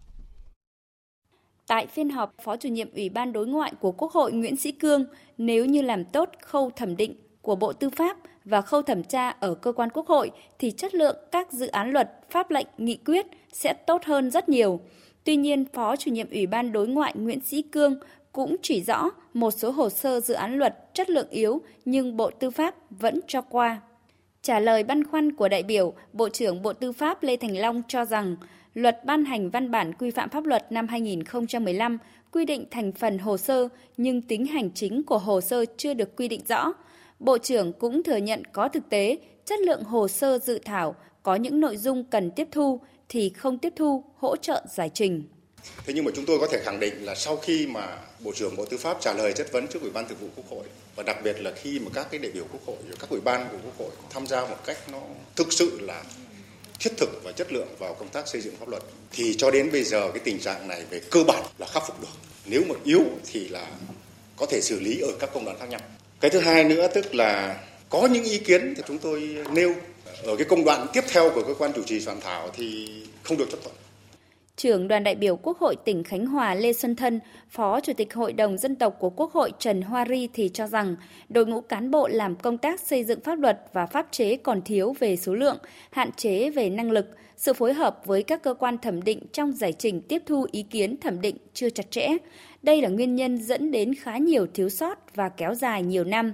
[1.68, 4.72] Tại phiên họp, Phó chủ nhiệm Ủy ban Đối ngoại của Quốc hội Nguyễn Sĩ
[4.72, 5.06] Cương,
[5.38, 8.18] nếu như làm tốt khâu thẩm định của Bộ Tư pháp
[8.50, 11.92] và khâu thẩm tra ở cơ quan Quốc hội thì chất lượng các dự án
[11.92, 14.80] luật, pháp lệnh, nghị quyết sẽ tốt hơn rất nhiều.
[15.24, 17.96] Tuy nhiên, Phó chủ nhiệm Ủy ban Đối ngoại Nguyễn Sĩ Cương
[18.32, 22.32] cũng chỉ rõ một số hồ sơ dự án luật chất lượng yếu nhưng Bộ
[22.32, 23.82] Tư pháp vẫn cho qua.
[24.42, 27.82] Trả lời băn khoăn của đại biểu, Bộ trưởng Bộ Tư pháp Lê Thành Long
[27.88, 28.36] cho rằng
[28.74, 31.98] luật ban hành văn bản quy phạm pháp luật năm 2015
[32.32, 36.16] quy định thành phần hồ sơ nhưng tính hành chính của hồ sơ chưa được
[36.16, 36.74] quy định rõ.
[37.20, 41.36] Bộ trưởng cũng thừa nhận có thực tế chất lượng hồ sơ dự thảo có
[41.36, 45.24] những nội dung cần tiếp thu thì không tiếp thu hỗ trợ giải trình.
[45.86, 48.56] Thế nhưng mà chúng tôi có thể khẳng định là sau khi mà Bộ trưởng
[48.56, 51.04] Bộ Tư pháp trả lời chất vấn trước Ủy ban Thường vụ Quốc hội và
[51.04, 53.58] đặc biệt là khi mà các cái đại biểu Quốc hội, các ủy ban của
[53.64, 55.00] Quốc hội tham gia một cách nó
[55.36, 56.04] thực sự là
[56.80, 59.72] thiết thực và chất lượng vào công tác xây dựng pháp luật thì cho đến
[59.72, 62.08] bây giờ cái tình trạng này về cơ bản là khắc phục được.
[62.46, 63.72] Nếu mà yếu thì là
[64.38, 65.82] có thể xử lý ở các công đoạn khác nhau.
[66.22, 67.60] Cái thứ hai nữa tức là
[67.90, 69.74] có những ý kiến thì chúng tôi nêu
[70.24, 72.90] ở cái công đoạn tiếp theo của cơ quan chủ trì soạn thảo thì
[73.24, 73.76] không được chấp thuận.
[74.56, 77.20] Trưởng đoàn đại biểu Quốc hội tỉnh Khánh Hòa Lê Xuân Thân,
[77.50, 80.68] Phó Chủ tịch Hội đồng Dân tộc của Quốc hội Trần Hoa Ri thì cho
[80.68, 80.96] rằng
[81.30, 84.62] đội ngũ cán bộ làm công tác xây dựng pháp luật và pháp chế còn
[84.62, 85.58] thiếu về số lượng,
[85.92, 87.06] hạn chế về năng lực,
[87.38, 90.64] sự phối hợp với các cơ quan thẩm định trong giải trình tiếp thu ý
[90.64, 92.08] kiến thẩm định chưa chặt chẽ.
[92.64, 96.34] Đây là nguyên nhân dẫn đến khá nhiều thiếu sót và kéo dài nhiều năm.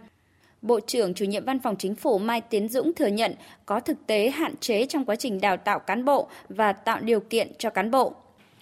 [0.61, 3.33] Bộ trưởng chủ nhiệm Văn phòng Chính phủ Mai Tiến Dũng thừa nhận
[3.65, 7.19] có thực tế hạn chế trong quá trình đào tạo cán bộ và tạo điều
[7.19, 8.13] kiện cho cán bộ.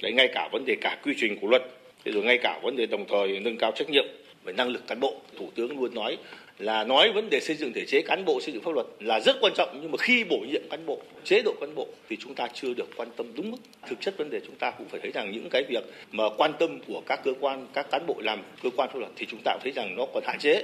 [0.02, 1.62] Đấy ngay cả vấn đề cả quy trình của luật,
[2.06, 4.06] rồi ngay cả vấn đề đồng thời nâng cao trách nhiệm
[4.44, 5.16] về năng lực cán bộ.
[5.38, 6.18] Thủ tướng luôn nói
[6.58, 9.20] là nói vấn đề xây dựng thể chế cán bộ xây dựng pháp luật là
[9.20, 12.18] rất quan trọng nhưng mà khi bổ nhiệm cán bộ chế độ cán bộ thì
[12.20, 13.58] chúng ta chưa được quan tâm đúng mức.
[13.90, 16.52] Thực chất vấn đề chúng ta cũng phải thấy rằng những cái việc mà quan
[16.60, 19.40] tâm của các cơ quan các cán bộ làm cơ quan pháp luật thì chúng
[19.46, 20.64] ta cũng thấy rằng nó còn hạn chế.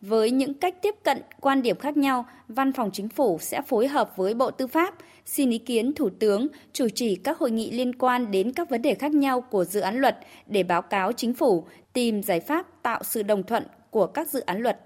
[0.00, 3.88] Với những cách tiếp cận, quan điểm khác nhau, Văn phòng Chính phủ sẽ phối
[3.88, 7.70] hợp với Bộ Tư pháp, xin ý kiến Thủ tướng, chủ trì các hội nghị
[7.70, 11.12] liên quan đến các vấn đề khác nhau của dự án luật để báo cáo
[11.12, 14.78] Chính phủ, tìm giải pháp tạo sự đồng thuận của các dự án luật.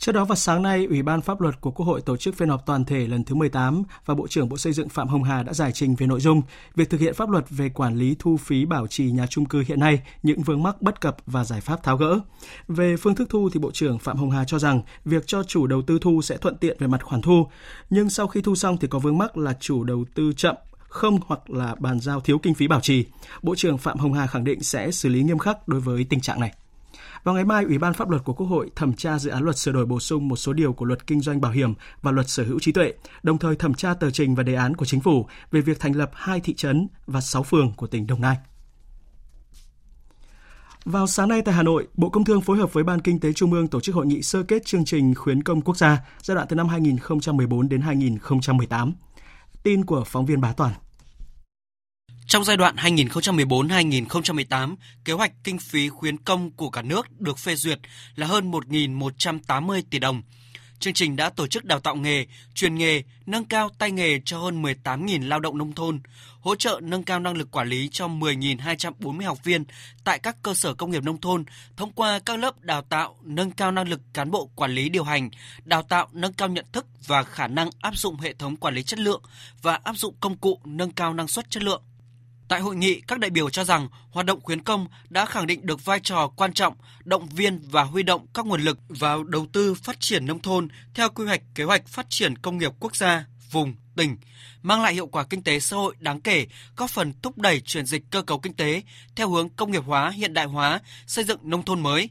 [0.00, 2.48] Trước đó vào sáng nay, Ủy ban Pháp luật của Quốc hội tổ chức phiên
[2.48, 5.42] họp toàn thể lần thứ 18 và Bộ trưởng Bộ Xây dựng Phạm Hồng Hà
[5.42, 6.42] đã giải trình về nội dung
[6.74, 9.64] việc thực hiện pháp luật về quản lý thu phí bảo trì nhà trung cư
[9.66, 12.20] hiện nay, những vướng mắc bất cập và giải pháp tháo gỡ.
[12.68, 15.66] Về phương thức thu thì Bộ trưởng Phạm Hồng Hà cho rằng việc cho chủ
[15.66, 17.46] đầu tư thu sẽ thuận tiện về mặt khoản thu,
[17.90, 21.18] nhưng sau khi thu xong thì có vướng mắc là chủ đầu tư chậm không
[21.26, 23.04] hoặc là bàn giao thiếu kinh phí bảo trì.
[23.42, 26.20] Bộ trưởng Phạm Hồng Hà khẳng định sẽ xử lý nghiêm khắc đối với tình
[26.20, 26.52] trạng này.
[27.24, 29.58] Vào ngày mai, Ủy ban Pháp luật của Quốc hội thẩm tra dự án luật
[29.58, 32.28] sửa đổi bổ sung một số điều của luật kinh doanh bảo hiểm và luật
[32.28, 35.00] sở hữu trí tuệ, đồng thời thẩm tra tờ trình và đề án của chính
[35.00, 38.36] phủ về việc thành lập hai thị trấn và sáu phường của tỉnh Đồng Nai.
[40.84, 43.32] Vào sáng nay tại Hà Nội, Bộ Công Thương phối hợp với Ban Kinh tế
[43.32, 46.34] Trung ương tổ chức hội nghị sơ kết chương trình khuyến công quốc gia giai
[46.34, 48.92] đoạn từ năm 2014 đến 2018.
[49.62, 50.72] Tin của phóng viên Bá Toàn.
[52.30, 57.54] Trong giai đoạn 2014-2018, kế hoạch kinh phí khuyến công của cả nước được phê
[57.54, 57.78] duyệt
[58.14, 60.22] là hơn 1.180 tỷ đồng.
[60.78, 64.38] Chương trình đã tổ chức đào tạo nghề, truyền nghề, nâng cao tay nghề cho
[64.38, 66.00] hơn 18.000 lao động nông thôn,
[66.40, 69.64] hỗ trợ nâng cao năng lực quản lý cho 10.240 học viên
[70.04, 71.44] tại các cơ sở công nghiệp nông thôn
[71.76, 75.04] thông qua các lớp đào tạo nâng cao năng lực cán bộ quản lý điều
[75.04, 75.30] hành,
[75.64, 78.82] đào tạo nâng cao nhận thức và khả năng áp dụng hệ thống quản lý
[78.82, 79.22] chất lượng
[79.62, 81.82] và áp dụng công cụ nâng cao năng suất chất lượng.
[82.50, 85.66] Tại hội nghị, các đại biểu cho rằng hoạt động khuyến công đã khẳng định
[85.66, 89.46] được vai trò quan trọng, động viên và huy động các nguồn lực vào đầu
[89.52, 92.96] tư phát triển nông thôn theo quy hoạch kế hoạch phát triển công nghiệp quốc
[92.96, 94.16] gia, vùng, tỉnh,
[94.62, 97.86] mang lại hiệu quả kinh tế xã hội đáng kể, góp phần thúc đẩy chuyển
[97.86, 98.82] dịch cơ cấu kinh tế
[99.16, 102.10] theo hướng công nghiệp hóa, hiện đại hóa, xây dựng nông thôn mới,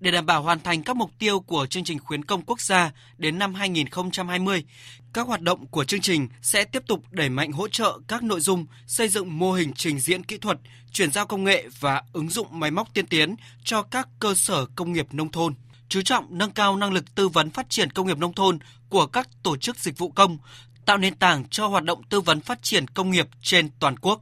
[0.00, 2.92] để đảm bảo hoàn thành các mục tiêu của chương trình khuyến công quốc gia
[3.18, 4.64] đến năm 2020,
[5.12, 8.40] các hoạt động của chương trình sẽ tiếp tục đẩy mạnh hỗ trợ các nội
[8.40, 10.58] dung xây dựng mô hình trình diễn kỹ thuật,
[10.92, 14.66] chuyển giao công nghệ và ứng dụng máy móc tiên tiến cho các cơ sở
[14.76, 15.54] công nghiệp nông thôn
[15.88, 19.06] chú trọng nâng cao năng lực tư vấn phát triển công nghiệp nông thôn của
[19.06, 20.38] các tổ chức dịch vụ công,
[20.86, 24.20] tạo nền tảng cho hoạt động tư vấn phát triển công nghiệp trên toàn quốc.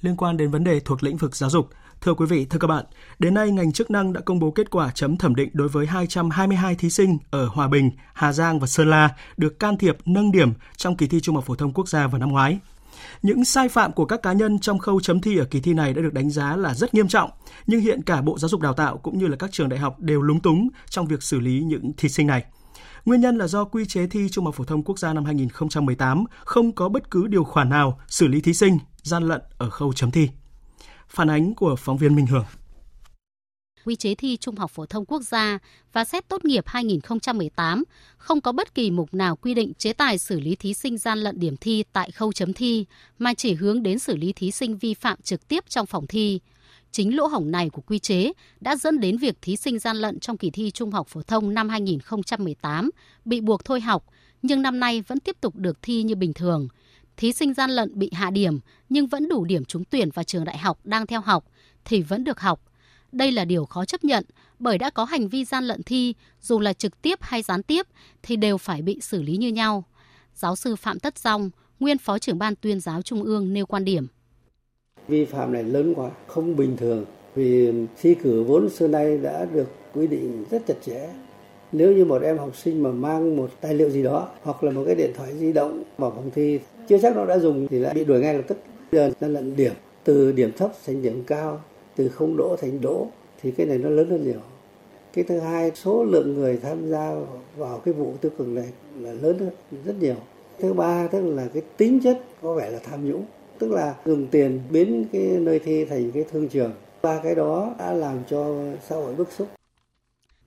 [0.00, 2.66] Liên quan đến vấn đề thuộc lĩnh vực giáo dục, Thưa quý vị, thưa các
[2.66, 2.84] bạn,
[3.18, 5.86] đến nay ngành chức năng đã công bố kết quả chấm thẩm định đối với
[5.86, 10.32] 222 thí sinh ở Hòa Bình, Hà Giang và Sơn La được can thiệp nâng
[10.32, 12.58] điểm trong kỳ thi Trung học phổ thông quốc gia vào năm ngoái.
[13.22, 15.94] Những sai phạm của các cá nhân trong khâu chấm thi ở kỳ thi này
[15.94, 17.30] đã được đánh giá là rất nghiêm trọng,
[17.66, 20.00] nhưng hiện cả Bộ Giáo dục Đào tạo cũng như là các trường đại học
[20.00, 22.44] đều lúng túng trong việc xử lý những thí sinh này.
[23.04, 26.24] Nguyên nhân là do quy chế thi Trung học phổ thông quốc gia năm 2018
[26.44, 29.92] không có bất cứ điều khoản nào xử lý thí sinh gian lận ở khâu
[29.92, 30.28] chấm thi.
[31.16, 32.44] Phản ánh của phóng viên Minh Hường
[33.84, 35.58] quy chế thi Trung học phổ thông quốc gia
[35.92, 37.84] và xét tốt nghiệp 2018
[38.16, 41.18] không có bất kỳ mục nào quy định chế tài xử lý thí sinh gian
[41.18, 42.86] lận điểm thi tại khâu chấm thi,
[43.18, 46.40] mà chỉ hướng đến xử lý thí sinh vi phạm trực tiếp trong phòng thi.
[46.92, 50.20] Chính lỗ hổng này của quy chế đã dẫn đến việc thí sinh gian lận
[50.20, 52.90] trong kỳ thi Trung học phổ thông năm 2018
[53.24, 54.04] bị buộc thôi học,
[54.42, 56.68] nhưng năm nay vẫn tiếp tục được thi như bình thường.
[57.16, 60.44] Thí sinh gian lận bị hạ điểm nhưng vẫn đủ điểm trúng tuyển vào trường
[60.44, 61.44] đại học đang theo học
[61.84, 62.62] thì vẫn được học–
[63.16, 64.24] đây là điều khó chấp nhận
[64.58, 67.86] bởi đã có hành vi gian lận thi, dù là trực tiếp hay gián tiếp
[68.22, 69.84] thì đều phải bị xử lý như nhau.
[70.34, 71.50] Giáo sư Phạm Tất Dòng,
[71.80, 74.06] nguyên Phó trưởng ban tuyên giáo Trung ương nêu quan điểm.
[75.08, 79.44] Vi phạm này lớn quá, không bình thường vì thi cử vốn xưa nay đã
[79.44, 81.08] được quy định rất chặt chẽ.
[81.72, 84.70] Nếu như một em học sinh mà mang một tài liệu gì đó, hoặc là
[84.70, 87.78] một cái điện thoại di động vào phòng thi, chưa chắc nó đã dùng thì
[87.78, 88.58] lại bị đuổi ngay lập tức.
[88.92, 89.72] Giờ gian lận điểm,
[90.04, 91.60] từ điểm thấp thành điểm cao,
[91.96, 93.06] từ không đỗ thành đỗ,
[93.42, 94.40] thì cái này nó lớn hơn nhiều.
[95.14, 97.14] Cái thứ hai, số lượng người tham gia
[97.56, 98.68] vào cái vụ tiêu cực này
[99.00, 99.50] là lớn hơn
[99.84, 100.14] rất nhiều.
[100.58, 103.24] Thứ ba, tức là cái tính chất có vẻ là tham nhũng,
[103.58, 106.72] tức là dùng tiền biến cái nơi thi thành cái thương trường.
[107.02, 108.54] Ba cái đó đã làm cho
[108.88, 109.48] xã hội bức xúc.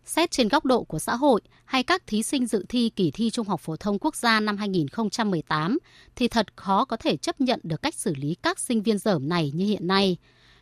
[0.09, 3.29] Xét trên góc độ của xã hội hay các thí sinh dự thi kỳ thi
[3.29, 5.77] Trung học phổ thông quốc gia năm 2018
[6.15, 9.29] thì thật khó có thể chấp nhận được cách xử lý các sinh viên dởm
[9.29, 10.17] này như hiện nay.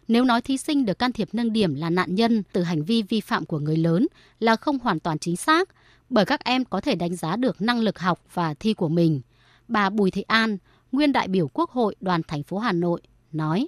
[0.08, 3.02] Nếu nói thí sinh được can thiệp nâng điểm là nạn nhân từ hành vi
[3.02, 4.08] vi phạm của người lớn
[4.40, 5.70] là không hoàn toàn chính xác,
[6.10, 9.22] bởi các em có thể đánh giá được năng lực học và thi của mình.
[9.68, 10.58] Bà Bùi Thị An,
[10.92, 13.68] nguyên đại biểu Quốc hội đoàn thành phố Hà Nội, nói.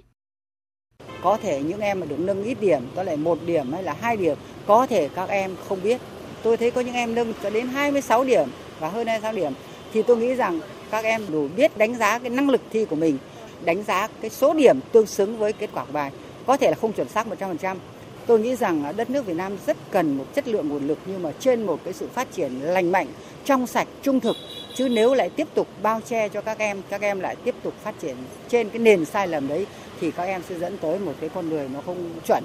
[1.22, 3.96] Có thể những em mà được nâng ít điểm, có lại một điểm hay là
[4.00, 4.36] hai điểm,
[4.66, 6.00] có thể các em không biết.
[6.42, 8.48] Tôi thấy có những em nâng cho đến 26 điểm
[8.80, 9.52] và hơn 26 điểm,
[9.92, 10.60] thì tôi nghĩ rằng
[10.90, 13.18] các em đủ biết đánh giá cái năng lực thi của mình,
[13.64, 16.10] đánh giá cái số điểm tương xứng với kết quả của bài
[16.46, 17.76] có thể là không chuẩn xác 100%.
[18.26, 21.22] Tôi nghĩ rằng đất nước Việt Nam rất cần một chất lượng nguồn lực nhưng
[21.22, 23.06] mà trên một cái sự phát triển lành mạnh,
[23.44, 24.36] trong sạch, trung thực.
[24.74, 27.74] Chứ nếu lại tiếp tục bao che cho các em, các em lại tiếp tục
[27.82, 28.16] phát triển
[28.48, 29.66] trên cái nền sai lầm đấy
[30.00, 32.44] thì các em sẽ dẫn tới một cái con người nó không chuẩn.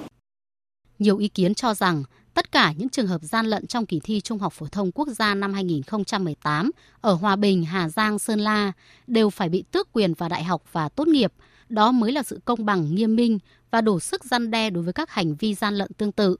[0.98, 4.20] Nhiều ý kiến cho rằng tất cả những trường hợp gian lận trong kỳ thi
[4.20, 8.72] Trung học phổ thông quốc gia năm 2018 ở Hòa Bình, Hà Giang, Sơn La
[9.06, 11.32] đều phải bị tước quyền vào đại học và tốt nghiệp.
[11.68, 13.38] Đó mới là sự công bằng nghiêm minh
[13.70, 16.36] và đủ sức gian đe đối với các hành vi gian lận tương tự.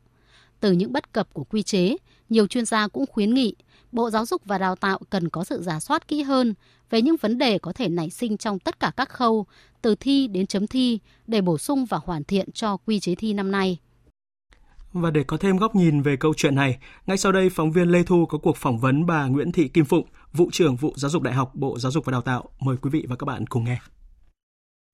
[0.60, 1.96] Từ những bất cập của quy chế,
[2.28, 3.54] nhiều chuyên gia cũng khuyến nghị
[3.92, 6.54] Bộ Giáo dục và Đào tạo cần có sự giả soát kỹ hơn
[6.90, 9.46] về những vấn đề có thể nảy sinh trong tất cả các khâu,
[9.86, 13.34] từ thi đến chấm thi, để bổ sung và hoàn thiện cho quy chế thi
[13.34, 13.78] năm nay.
[14.92, 17.88] Và để có thêm góc nhìn về câu chuyện này, ngay sau đây phóng viên
[17.88, 21.10] Lê Thu có cuộc phỏng vấn bà Nguyễn Thị Kim Phụng, vụ trưởng vụ Giáo
[21.10, 22.48] dục Đại học Bộ Giáo dục và Đào tạo.
[22.60, 23.78] Mời quý vị và các bạn cùng nghe.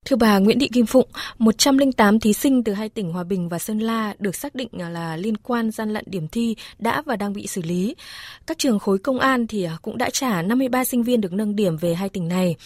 [0.06, 3.58] Thưa bà Nguyễn Thị Kim Phụng, 108 thí sinh từ hai tỉnh Hòa Bình và
[3.58, 7.32] Sơn La được xác định là liên quan gian lận điểm thi đã và đang
[7.32, 7.94] bị xử lý.
[8.46, 11.76] Các trường khối công an thì cũng đã trả 53 sinh viên được nâng điểm
[11.76, 12.56] về hai tỉnh này.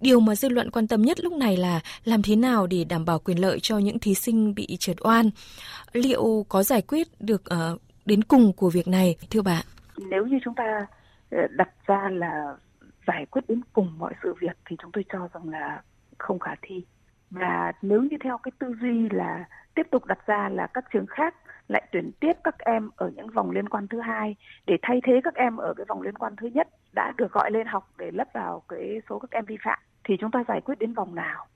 [0.00, 3.04] Điều mà dư luận quan tâm nhất lúc này là làm thế nào để đảm
[3.04, 5.30] bảo quyền lợi cho những thí sinh bị trượt oan.
[5.92, 9.62] Liệu có giải quyết được ờ, đến cùng của việc này, thưa bà?
[9.96, 10.86] Nếu như chúng ta
[11.30, 12.56] ờ, đặt ra là
[13.06, 15.82] giải quyết đến cùng mọi sự việc thì chúng tôi cho rằng là
[16.20, 16.84] không khả thi.
[17.30, 21.06] Và nếu như theo cái tư duy là tiếp tục đặt ra là các trường
[21.06, 21.34] khác
[21.68, 25.20] lại tuyển tiếp các em ở những vòng liên quan thứ hai, để thay thế
[25.24, 28.10] các em ở cái vòng liên quan thứ nhất đã được gọi lên học để
[28.10, 31.14] lấp vào cái số các em vi phạm, thì chúng ta giải quyết đến vòng
[31.14, 31.46] nào?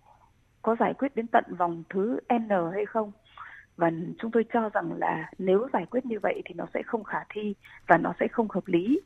[0.63, 3.13] Có giải quyết đến tận vòng thứ n hay không?
[3.77, 7.05] Và chúng tôi cho rằng là nếu giải quyết như vậy thì nó sẽ không
[7.05, 7.55] khả thi
[7.87, 9.01] và nó sẽ không hợp lý.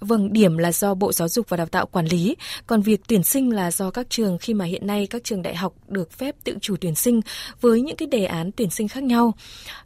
[0.00, 2.36] Vâng, điểm là do Bộ Giáo dục và Đào tạo quản lý,
[2.66, 5.56] còn việc tuyển sinh là do các trường khi mà hiện nay các trường đại
[5.56, 7.20] học được phép tự chủ tuyển sinh
[7.60, 9.32] với những cái đề án tuyển sinh khác nhau.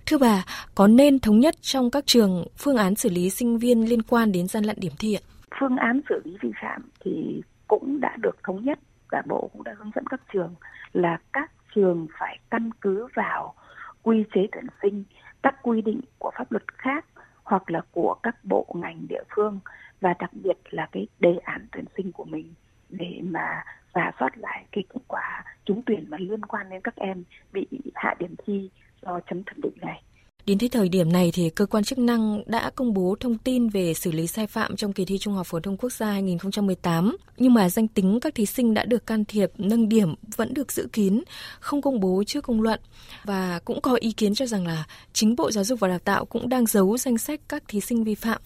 [0.06, 3.88] Thưa bà, có nên thống nhất trong các trường phương án xử lý sinh viên
[3.88, 5.22] liên quan đến gian lận điểm thi ạ?
[5.60, 8.78] Phương án xử lý vi phạm thì cũng đã được thống nhất
[9.10, 10.54] và Bộ cũng đã hướng dẫn các trường
[10.92, 13.54] là các trường phải căn cứ vào
[14.02, 15.04] quy chế tuyển sinh,
[15.42, 17.04] các quy định của pháp luật khác
[17.44, 19.60] hoặc là của các bộ ngành địa phương
[20.00, 22.54] và đặc biệt là cái đề án tuyển sinh của mình
[22.88, 26.96] để mà giả soát lại cái kết quả trúng tuyển mà liên quan đến các
[26.96, 28.70] em bị hạ điểm thi
[29.02, 30.02] do chấm thẩm định này.
[30.46, 33.68] Đến thế thời điểm này thì cơ quan chức năng đã công bố thông tin
[33.68, 37.16] về xử lý sai phạm trong kỳ thi Trung học phổ thông quốc gia 2018,
[37.36, 40.72] nhưng mà danh tính các thí sinh đã được can thiệp nâng điểm vẫn được
[40.72, 41.22] giữ kín,
[41.60, 42.80] không công bố trước công luận
[43.24, 46.24] và cũng có ý kiến cho rằng là chính Bộ Giáo dục và Đào tạo
[46.24, 48.40] cũng đang giấu danh sách các thí sinh vi phạm.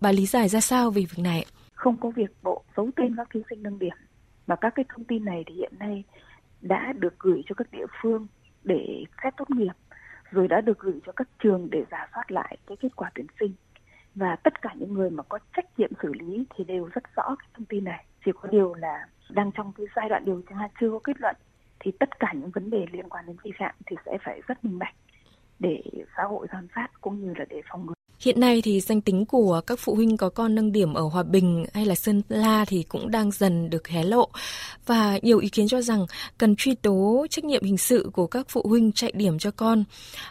[0.00, 1.46] Bà lý giải ra sao về việc này?
[1.74, 3.96] Không có việc Bộ giấu tên các thí sinh nâng điểm,
[4.46, 6.04] mà các cái thông tin này thì hiện nay
[6.60, 8.26] đã được gửi cho các địa phương
[8.64, 9.72] để xét tốt nghiệp
[10.32, 13.26] rồi đã được gửi cho các trường để giả soát lại cái kết quả tuyển
[13.40, 13.52] sinh.
[14.14, 17.36] Và tất cả những người mà có trách nhiệm xử lý thì đều rất rõ
[17.38, 18.04] cái thông tin này.
[18.24, 21.36] Chỉ có điều là đang trong cái giai đoạn điều tra, chưa có kết luận,
[21.80, 24.64] thì tất cả những vấn đề liên quan đến vi phạm thì sẽ phải rất
[24.64, 24.94] minh bạch
[25.58, 25.82] để
[26.16, 28.01] xã hội giám sát cũng như là để phòng ngừa.
[28.22, 31.22] Hiện nay thì danh tính của các phụ huynh có con nâng điểm ở Hòa
[31.22, 34.28] Bình hay là Sơn La thì cũng đang dần được hé lộ
[34.86, 36.06] và nhiều ý kiến cho rằng
[36.38, 39.84] cần truy tố trách nhiệm hình sự của các phụ huynh chạy điểm cho con.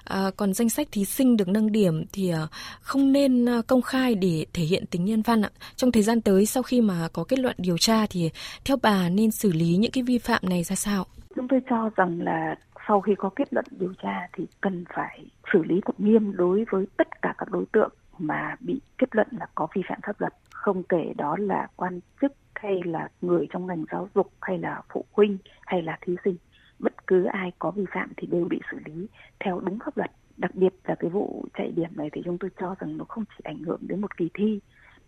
[0.03, 2.47] À, còn danh sách thí sinh được nâng điểm thì à,
[2.81, 5.49] không nên à, công khai để thể hiện tính nhân văn ạ.
[5.75, 8.29] Trong thời gian tới sau khi mà có kết luận điều tra thì
[8.65, 11.05] theo bà nên xử lý những cái vi phạm này ra sao?
[11.35, 12.55] Chúng tôi cho rằng là
[12.91, 16.65] sau khi có kết luận điều tra thì cần phải xử lý thật nghiêm đối
[16.71, 20.21] với tất cả các đối tượng mà bị kết luận là có vi phạm pháp
[20.21, 20.33] luật.
[20.51, 24.81] Không kể đó là quan chức hay là người trong ngành giáo dục hay là
[24.93, 26.35] phụ huynh hay là thí sinh.
[26.79, 29.07] Bất cứ ai có vi phạm thì đều bị xử lý
[29.39, 30.11] theo đúng pháp luật.
[30.37, 33.23] Đặc biệt là cái vụ chạy điểm này thì chúng tôi cho rằng nó không
[33.25, 34.59] chỉ ảnh hưởng đến một kỳ thi,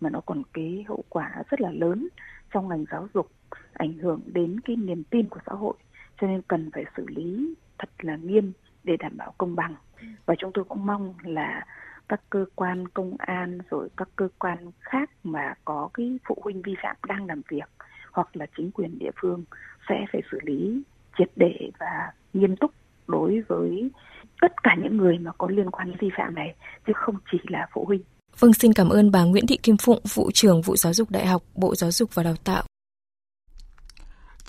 [0.01, 2.07] mà nó còn cái hậu quả rất là lớn
[2.53, 3.31] trong ngành giáo dục,
[3.73, 5.73] ảnh hưởng đến cái niềm tin của xã hội.
[6.21, 8.51] Cho nên cần phải xử lý thật là nghiêm
[8.83, 9.75] để đảm bảo công bằng
[10.25, 11.65] và chúng tôi cũng mong là
[12.09, 16.61] các cơ quan công an rồi các cơ quan khác mà có cái phụ huynh
[16.61, 17.69] vi phạm đang làm việc
[18.11, 19.43] hoặc là chính quyền địa phương
[19.89, 20.83] sẽ phải xử lý
[21.17, 22.71] triệt để và nghiêm túc
[23.07, 23.91] đối với
[24.41, 26.55] tất cả những người mà có liên quan đến vi phạm này
[26.87, 28.01] chứ không chỉ là phụ huynh.
[28.39, 31.25] Vâng, xin cảm ơn bà Nguyễn Thị Kim Phụng, vụ trưởng vụ giáo dục đại
[31.25, 32.63] học, Bộ Giáo dục và Đào tạo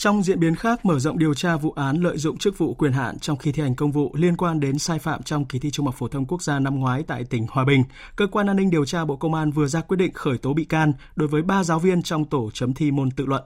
[0.05, 2.93] trong diễn biến khác, mở rộng điều tra vụ án lợi dụng chức vụ quyền
[2.93, 5.71] hạn trong khi thi hành công vụ liên quan đến sai phạm trong kỳ thi
[5.71, 7.85] Trung học phổ thông quốc gia năm ngoái tại tỉnh Hòa Bình,
[8.17, 10.55] cơ quan an ninh điều tra Bộ Công an vừa ra quyết định khởi tố
[10.55, 13.43] bị can đối với ba giáo viên trong tổ chấm thi môn tự luận.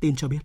[0.00, 0.38] Tin cho biết.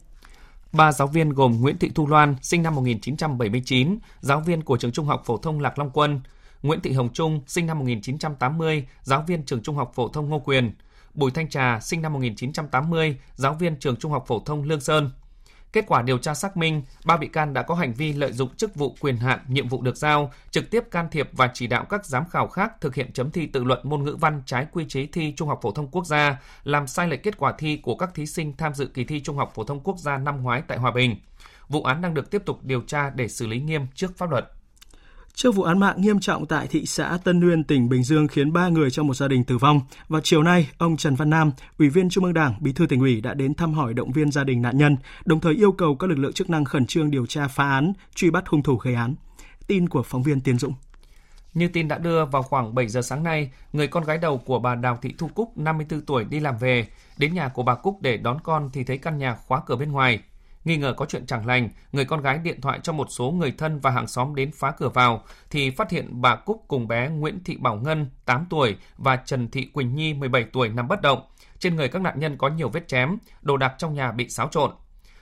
[0.73, 4.91] Ba giáo viên gồm Nguyễn Thị Thu Loan, sinh năm 1979, giáo viên của trường
[4.91, 6.21] Trung học phổ thông Lạc Long Quân,
[6.63, 10.39] Nguyễn Thị Hồng Trung, sinh năm 1980, giáo viên trường Trung học phổ thông Ngô
[10.39, 10.71] Quyền,
[11.13, 15.11] Bùi Thanh Trà, sinh năm 1980, giáo viên trường Trung học phổ thông Lương Sơn.
[15.73, 18.55] Kết quả điều tra xác minh, ba bị can đã có hành vi lợi dụng
[18.55, 21.85] chức vụ quyền hạn, nhiệm vụ được giao, trực tiếp can thiệp và chỉ đạo
[21.89, 24.85] các giám khảo khác thực hiện chấm thi tự luận môn ngữ văn trái quy
[24.89, 27.95] chế thi Trung học phổ thông quốc gia, làm sai lệch kết quả thi của
[27.95, 30.61] các thí sinh tham dự kỳ thi Trung học phổ thông quốc gia năm ngoái
[30.67, 31.15] tại Hòa Bình.
[31.69, 34.51] Vụ án đang được tiếp tục điều tra để xử lý nghiêm trước pháp luật.
[35.33, 38.53] Trước vụ án mạng nghiêm trọng tại thị xã Tân Nguyên, tỉnh Bình Dương khiến
[38.53, 41.51] 3 người trong một gia đình tử vong, vào chiều nay, ông Trần Văn Nam,
[41.79, 44.31] Ủy viên Trung ương Đảng, Bí thư tỉnh ủy đã đến thăm hỏi động viên
[44.31, 47.11] gia đình nạn nhân, đồng thời yêu cầu các lực lượng chức năng khẩn trương
[47.11, 49.15] điều tra phá án, truy bắt hung thủ gây án.
[49.67, 50.73] Tin của phóng viên Tiến Dũng.
[51.53, 54.59] Như tin đã đưa vào khoảng 7 giờ sáng nay, người con gái đầu của
[54.59, 58.01] bà Đào Thị Thu Cúc, 54 tuổi đi làm về, đến nhà của bà Cúc
[58.01, 60.19] để đón con thì thấy căn nhà khóa cửa bên ngoài.
[60.63, 63.51] Nghi ngờ có chuyện chẳng lành, người con gái điện thoại cho một số người
[63.57, 67.09] thân và hàng xóm đến phá cửa vào thì phát hiện bà Cúc cùng bé
[67.09, 71.01] Nguyễn Thị Bảo Ngân 8 tuổi và Trần Thị Quỳnh Nhi 17 tuổi nằm bất
[71.01, 71.21] động.
[71.59, 74.47] Trên người các nạn nhân có nhiều vết chém, đồ đạc trong nhà bị xáo
[74.47, 74.71] trộn.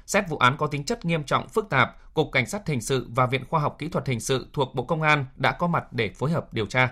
[0.06, 3.08] Xét vụ án có tính chất nghiêm trọng phức tạp, Cục Cảnh sát Hình sự
[3.10, 5.94] và Viện Khoa học Kỹ thuật Hình sự thuộc Bộ Công an đã có mặt
[5.94, 6.92] để phối hợp điều tra.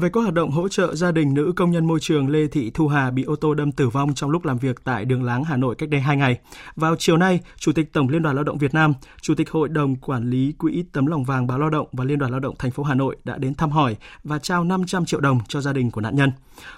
[0.00, 2.70] Về các hoạt động hỗ trợ gia đình nữ công nhân môi trường Lê Thị
[2.70, 5.44] Thu Hà bị ô tô đâm tử vong trong lúc làm việc tại đường Láng,
[5.44, 6.38] Hà Nội cách đây 2 ngày.
[6.76, 9.68] Vào chiều nay, Chủ tịch Tổng Liên đoàn Lao động Việt Nam, Chủ tịch Hội
[9.68, 12.54] đồng Quản lý Quỹ Tấm lòng vàng báo Lao động và Liên đoàn Lao động
[12.58, 15.72] thành phố Hà Nội đã đến thăm hỏi và trao 500 triệu đồng cho gia
[15.72, 16.32] đình của nạn nhân.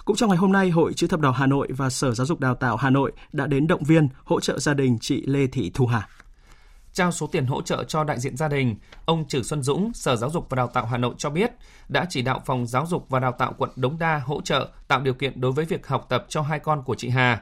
[0.05, 2.39] Cũng trong ngày hôm nay, Hội Chữ thập đỏ Hà Nội và Sở Giáo dục
[2.39, 5.71] Đào tạo Hà Nội đã đến động viên hỗ trợ gia đình chị Lê Thị
[5.73, 6.07] Thu Hà
[6.99, 10.15] trao số tiền hỗ trợ cho đại diện gia đình, ông Trử Xuân Dũng, Sở
[10.15, 11.51] Giáo dục và Đào tạo Hà Nội cho biết
[11.89, 15.01] đã chỉ đạo Phòng Giáo dục và Đào tạo quận Đống Đa hỗ trợ tạo
[15.01, 17.41] điều kiện đối với việc học tập cho hai con của chị Hà.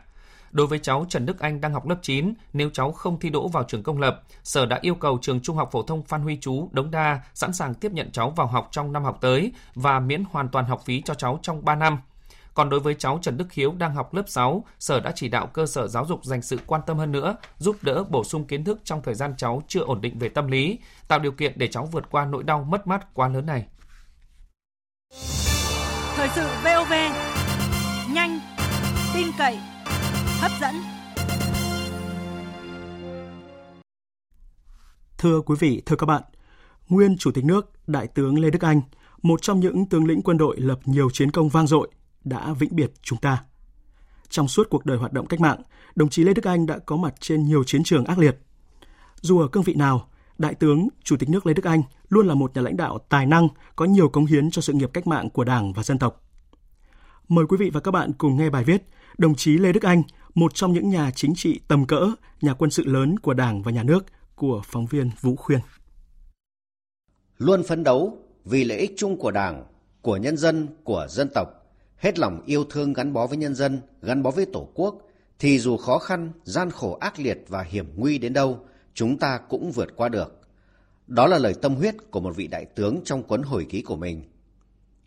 [0.51, 3.47] Đối với cháu Trần Đức Anh đang học lớp 9, nếu cháu không thi đỗ
[3.47, 6.37] vào trường công lập, Sở đã yêu cầu trường Trung học phổ thông Phan Huy
[6.41, 9.99] Chú, Đống Đa sẵn sàng tiếp nhận cháu vào học trong năm học tới và
[9.99, 11.97] miễn hoàn toàn học phí cho cháu trong 3 năm.
[12.57, 15.47] Còn đối với cháu Trần Đức Hiếu đang học lớp 6, Sở đã chỉ đạo
[15.47, 18.63] cơ sở giáo dục dành sự quan tâm hơn nữa, giúp đỡ bổ sung kiến
[18.63, 21.67] thức trong thời gian cháu chưa ổn định về tâm lý, tạo điều kiện để
[21.67, 23.65] cháu vượt qua nỗi đau mất mát quá lớn này.
[26.15, 26.93] Thời sự VOV,
[28.13, 28.39] nhanh,
[29.13, 29.57] tin cậy,
[30.39, 30.75] hấp dẫn.
[35.17, 36.21] Thưa quý vị, thưa các bạn,
[36.89, 38.81] nguyên Chủ tịch nước Đại tướng Lê Đức Anh,
[39.21, 41.89] một trong những tướng lĩnh quân đội lập nhiều chiến công vang dội,
[42.29, 43.43] đã vĩnh biệt chúng ta.
[44.29, 45.61] Trong suốt cuộc đời hoạt động cách mạng,
[45.95, 48.37] đồng chí Lê Đức Anh đã có mặt trên nhiều chiến trường ác liệt.
[49.21, 52.33] Dù ở cương vị nào, Đại tướng Chủ tịch nước Lê Đức Anh luôn là
[52.33, 55.29] một nhà lãnh đạo tài năng, có nhiều cống hiến cho sự nghiệp cách mạng
[55.29, 56.23] của Đảng và dân tộc.
[57.27, 58.83] Mời quý vị và các bạn cùng nghe bài viết
[59.17, 60.03] Đồng chí Lê Đức Anh,
[60.35, 62.11] một trong những nhà chính trị tầm cỡ,
[62.41, 65.59] nhà quân sự lớn của Đảng và Nhà nước của phóng viên Vũ Khuyên.
[67.37, 69.63] Luôn phấn đấu vì lợi ích chung của Đảng,
[70.01, 71.47] của nhân dân, của dân tộc,
[71.97, 75.01] hết lòng yêu thương gắn bó với nhân dân, gắn bó với Tổ quốc,
[75.39, 78.60] thì dù khó khăn, gian khổ ác liệt và hiểm nguy đến đâu,
[78.93, 80.39] chúng ta cũng vượt qua được.
[81.07, 83.95] Đó là lời tâm huyết của một vị đại tướng trong cuốn hồi ký của
[83.95, 84.23] mình.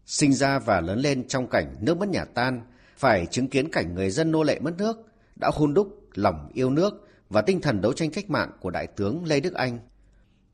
[0.07, 2.62] Sinh ra và lớn lên trong cảnh nước mất nhà tan,
[2.96, 4.96] phải chứng kiến cảnh người dân nô lệ mất nước,
[5.37, 8.87] đã hôn đúc lòng yêu nước và tinh thần đấu tranh cách mạng của đại
[8.87, 9.79] tướng Lê Đức Anh.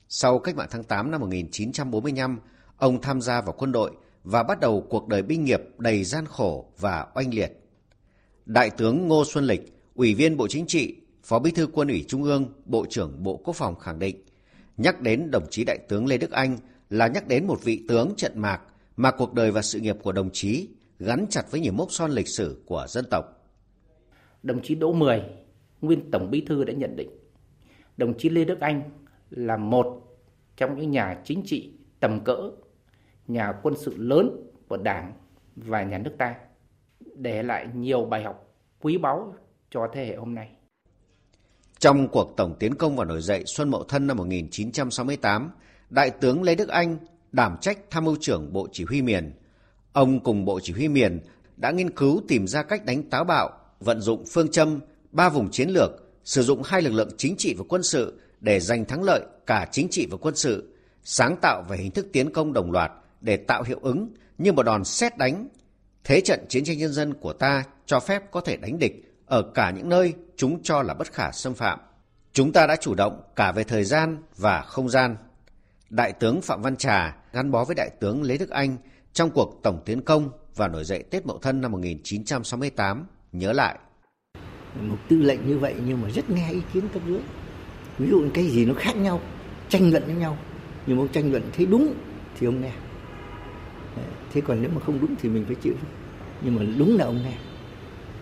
[0.08, 2.38] Sau cách mạng tháng 8 năm 1945,
[2.76, 3.90] ông tham gia vào quân đội
[4.26, 7.52] và bắt đầu cuộc đời binh nghiệp đầy gian khổ và oanh liệt.
[8.46, 12.04] Đại tướng Ngô Xuân Lịch, Ủy viên Bộ Chính trị, Phó Bí thư Quân ủy
[12.08, 14.16] Trung ương, Bộ trưởng Bộ Quốc phòng khẳng định,
[14.76, 16.58] nhắc đến đồng chí Đại tướng Lê Đức Anh
[16.90, 18.60] là nhắc đến một vị tướng trận mạc
[18.96, 22.10] mà cuộc đời và sự nghiệp của đồng chí gắn chặt với nhiều mốc son
[22.10, 23.24] lịch sử của dân tộc.
[24.42, 25.22] Đồng chí Đỗ Mười,
[25.80, 27.10] nguyên Tổng Bí thư đã nhận định,
[27.96, 28.82] đồng chí Lê Đức Anh
[29.30, 30.02] là một
[30.56, 32.50] trong những nhà chính trị tầm cỡ,
[33.28, 34.30] nhà quân sự lớn
[34.68, 35.12] của Đảng
[35.56, 36.34] và nhà nước ta,
[37.14, 39.34] để lại nhiều bài học quý báu
[39.70, 40.48] cho thế hệ hôm nay.
[41.78, 45.50] Trong cuộc tổng tiến công và nổi dậy Xuân Mậu Thân năm 1968,
[45.90, 46.96] Đại tướng Lê Đức Anh
[47.32, 49.32] đảm trách tham mưu trưởng Bộ Chỉ huy miền.
[49.92, 51.20] Ông cùng Bộ Chỉ huy miền
[51.56, 54.80] đã nghiên cứu tìm ra cách đánh táo bạo, vận dụng phương châm
[55.12, 55.90] ba vùng chiến lược,
[56.24, 59.68] sử dụng hai lực lượng chính trị và quân sự để giành thắng lợi cả
[59.72, 63.36] chính trị và quân sự, sáng tạo về hình thức tiến công đồng loạt để
[63.36, 65.48] tạo hiệu ứng như một đòn xét đánh.
[66.04, 69.42] Thế trận chiến tranh nhân dân của ta cho phép có thể đánh địch ở
[69.54, 71.78] cả những nơi chúng cho là bất khả xâm phạm.
[72.32, 75.16] Chúng ta đã chủ động cả về thời gian và không gian.
[75.90, 78.76] Đại tướng Phạm Văn Trà gắn bó với Đại tướng Lê Đức Anh
[79.12, 83.78] trong cuộc tổng tiến công và nổi dậy Tết Mậu Thân năm 1968 nhớ lại.
[84.80, 87.20] Một tư lệnh như vậy nhưng mà rất nghe ý kiến cấp dưới.
[87.98, 89.20] Ví dụ cái gì nó khác nhau,
[89.68, 90.38] tranh luận với nhau.
[90.86, 91.94] Nhưng mà ông tranh luận thấy đúng
[92.38, 92.72] thì ông nghe.
[94.32, 95.74] Thế còn nếu mà không đúng thì mình phải chịu.
[96.42, 97.36] Nhưng mà đúng là ông nghe.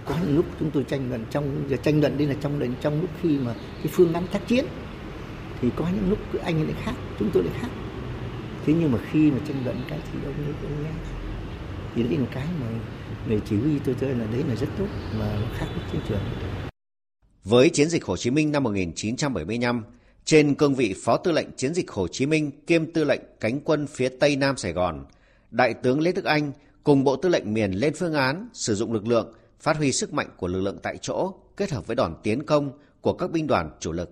[0.04, 2.74] Có những lúc chúng tôi tranh luận trong giờ tranh luận đây là trong lần
[2.80, 4.64] trong lúc khi mà cái phương án tác chiến
[5.60, 7.68] thì có những lúc anh lại khác chúng tôi lại khác.
[8.66, 10.90] Thế nhưng mà khi mà tranh luận cái thì ông ấy cũng nghe.
[11.94, 12.66] Thì đấy là cái mà
[13.28, 14.87] người chỉ huy tôi cho là đấy là rất tốt
[15.18, 16.20] mà nó khác với chiến trường.
[17.44, 19.84] Với chiến dịch Hồ Chí Minh năm 1975
[20.24, 23.60] trên cương vị Phó Tư lệnh Chiến dịch Hồ Chí Minh kiêm Tư lệnh Cánh
[23.60, 25.04] quân phía Tây Nam Sài Gòn,
[25.55, 26.53] Đại tướng Lê Đức Anh
[26.85, 30.12] cùng Bộ Tư lệnh miền lên phương án sử dụng lực lượng phát huy sức
[30.12, 33.47] mạnh của lực lượng tại chỗ kết hợp với đòn tiến công của các binh
[33.47, 34.11] đoàn chủ lực.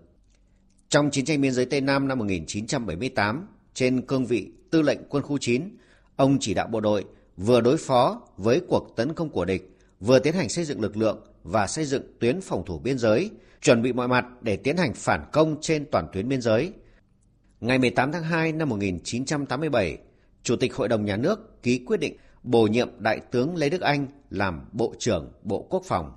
[0.89, 5.23] Trong chiến tranh biên giới Tây Nam năm 1978, trên cương vị tư lệnh quân
[5.23, 5.77] khu 9,
[6.17, 7.05] ông chỉ đạo bộ đội
[7.37, 10.97] vừa đối phó với cuộc tấn công của địch, vừa tiến hành xây dựng lực
[10.97, 13.31] lượng và xây dựng tuyến phòng thủ biên giới,
[13.63, 16.73] chuẩn bị mọi mặt để tiến hành phản công trên toàn tuyến biên giới.
[17.61, 19.99] Ngày 18 tháng 2 năm 1987,
[20.43, 23.81] Chủ tịch Hội đồng Nhà nước ký quyết định bổ nhiệm Đại tướng Lê Đức
[23.81, 26.13] Anh làm Bộ trưởng Bộ Quốc phòng.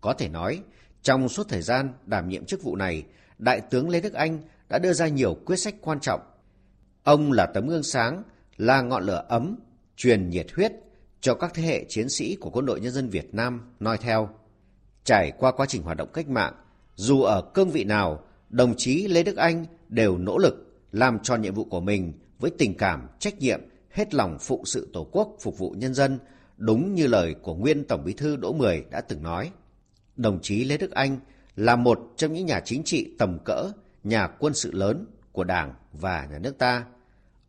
[0.00, 0.62] Có thể nói,
[1.02, 3.04] trong suốt thời gian đảm nhiệm chức vụ này,
[3.38, 4.38] Đại tướng Lê Đức Anh
[4.68, 6.20] đã đưa ra nhiều quyết sách quan trọng.
[7.02, 8.22] Ông là tấm gương sáng,
[8.56, 9.56] là ngọn lửa ấm,
[9.96, 10.72] truyền nhiệt huyết
[11.20, 14.28] cho các thế hệ chiến sĩ của quân đội nhân dân Việt Nam noi theo.
[15.04, 16.54] Trải qua quá trình hoạt động cách mạng,
[16.94, 20.54] dù ở cương vị nào, đồng chí Lê Đức Anh đều nỗ lực
[20.92, 24.88] làm tròn nhiệm vụ của mình với tình cảm, trách nhiệm, hết lòng phụ sự
[24.92, 26.18] Tổ quốc, phục vụ nhân dân,
[26.56, 29.50] đúng như lời của nguyên Tổng bí thư Đỗ Mười đã từng nói.
[30.16, 31.18] Đồng chí Lê Đức Anh
[31.56, 33.72] là một trong những nhà chính trị tầm cỡ,
[34.04, 36.84] nhà quân sự lớn của Đảng và nhà nước ta.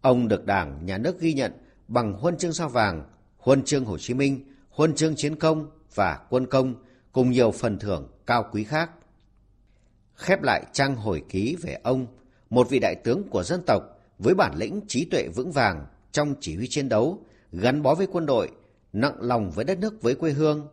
[0.02, 1.52] Ông được Đảng, nhà nước ghi nhận
[1.88, 3.04] bằng huân chương sao vàng,
[3.38, 6.76] huân chương Hồ Chí Minh, huân chương chiến công và quân công
[7.12, 8.92] cùng nhiều phần thưởng cao quý khác.
[10.16, 12.08] Khép lại trang hồi ký về ông,
[12.50, 13.84] một vị đại tướng của dân tộc
[14.20, 18.08] với bản lĩnh trí tuệ vững vàng trong chỉ huy chiến đấu, gắn bó với
[18.12, 18.52] quân đội,
[18.94, 20.68] nặng lòng với đất nước với quê hương.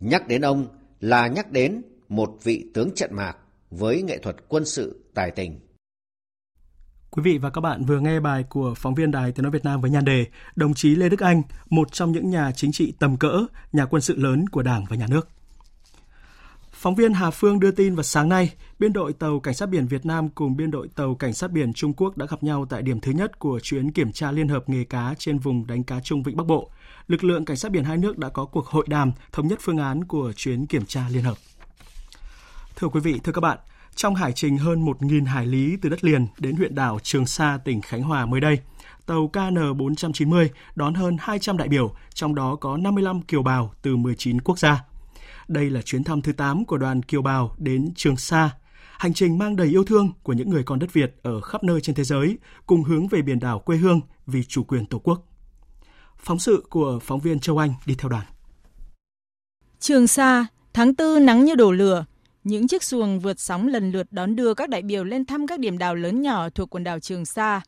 [0.00, 0.66] Nhắc đến ông
[1.00, 3.36] là nhắc đến một vị tướng trận mạc
[3.70, 5.60] với nghệ thuật quân sự tài tình.
[7.10, 9.64] Quý vị và các bạn vừa nghe bài của phóng viên Đài Tiếng Nói Việt
[9.64, 10.26] Nam với nhan đề
[10.56, 14.02] Đồng chí Lê Đức Anh, một trong những nhà chính trị tầm cỡ, nhà quân
[14.02, 15.28] sự lớn của Đảng và Nhà nước.
[16.80, 19.86] Phóng viên Hà Phương đưa tin vào sáng nay, biên đội tàu cảnh sát biển
[19.86, 22.82] Việt Nam cùng biên đội tàu cảnh sát biển Trung Quốc đã gặp nhau tại
[22.82, 26.00] điểm thứ nhất của chuyến kiểm tra liên hợp nghề cá trên vùng đánh cá
[26.00, 26.70] Trung Vịnh Bắc Bộ.
[27.08, 29.78] Lực lượng cảnh sát biển hai nước đã có cuộc hội đàm thống nhất phương
[29.78, 31.34] án của chuyến kiểm tra liên hợp.
[32.76, 33.58] Thưa quý vị, thưa các bạn,
[33.94, 37.58] trong hải trình hơn 1.000 hải lý từ đất liền đến huyện đảo Trường Sa,
[37.64, 38.58] tỉnh Khánh Hòa mới đây,
[39.06, 44.40] tàu KN490 đón hơn 200 đại biểu, trong đó có 55 kiều bào từ 19
[44.40, 44.87] quốc gia.
[45.48, 48.50] Đây là chuyến thăm thứ 8 của đoàn kiều bào đến Trường Sa,
[48.98, 51.80] hành trình mang đầy yêu thương của những người con đất Việt ở khắp nơi
[51.80, 55.24] trên thế giới, cùng hướng về biển đảo quê hương vì chủ quyền Tổ quốc.
[56.16, 58.26] Phóng sự của phóng viên Châu Anh đi theo đoàn.
[59.80, 62.04] Trường Sa, tháng 4 nắng như đổ lửa,
[62.44, 65.60] những chiếc xuồng vượt sóng lần lượt đón đưa các đại biểu lên thăm các
[65.60, 67.60] điểm đảo lớn nhỏ thuộc quần đảo Trường Sa.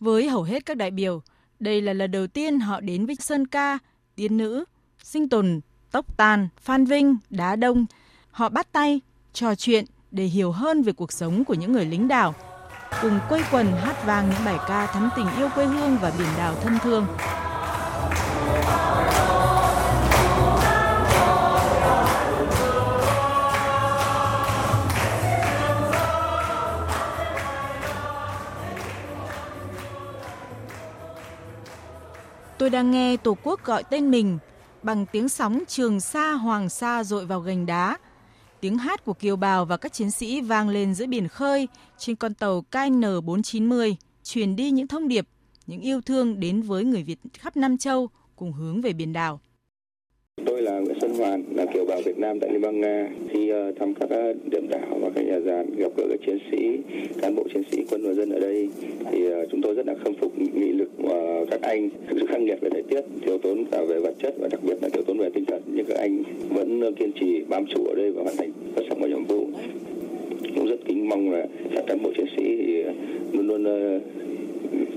[0.00, 1.22] Với hầu hết các đại biểu,
[1.60, 3.78] đây là lần đầu tiên họ đến với Sơn Ca,
[4.14, 4.64] Tiên Nữ,
[5.02, 5.60] Sinh Tồn,
[5.96, 7.86] Tốc Tan, Phan Vinh, Đá Đông.
[8.30, 9.00] Họ bắt tay,
[9.32, 12.34] trò chuyện để hiểu hơn về cuộc sống của những người lính đảo,
[13.02, 16.28] cùng quây quần hát vang những bài ca thắm tình yêu quê hương và biển
[16.38, 17.06] đảo thân thương.
[32.58, 34.38] Tôi đang nghe Tổ quốc gọi tên mình
[34.86, 37.98] bằng tiếng sóng Trường Sa Hoàng Sa dội vào gành đá.
[38.60, 41.68] Tiếng hát của kiều bào và các chiến sĩ vang lên giữa biển khơi
[41.98, 45.28] trên con tàu KN490, truyền đi những thông điệp,
[45.66, 49.40] những yêu thương đến với người Việt khắp Nam Châu cùng hướng về biển đảo.
[50.44, 53.08] Tôi là Nguyễn Xuân Hoàn, là kiều bào Việt Nam tại Liên bang Nga.
[53.28, 56.38] Khi uh, thăm các uh, điểm đảo và các nhà giàn, gặp gỡ các chiến
[56.50, 56.78] sĩ,
[57.22, 58.68] cán bộ chiến sĩ quân và dân ở đây,
[59.10, 61.88] thì uh, chúng tôi rất là khâm phục nghị lực của các anh.
[62.08, 64.60] Thực sự khắc nghiệt về thời tiết, thiếu tốn cả về vật chất và đặc
[64.64, 65.62] biệt là thiếu tốn về tinh thần.
[65.74, 68.98] Nhưng các anh vẫn kiên trì bám trụ ở đây và hoàn thành xuất sắc
[68.98, 69.46] mọi nhiệm vụ.
[70.54, 72.82] Cũng rất kính mong là các cán bộ chiến sĩ thì
[73.32, 73.64] luôn luôn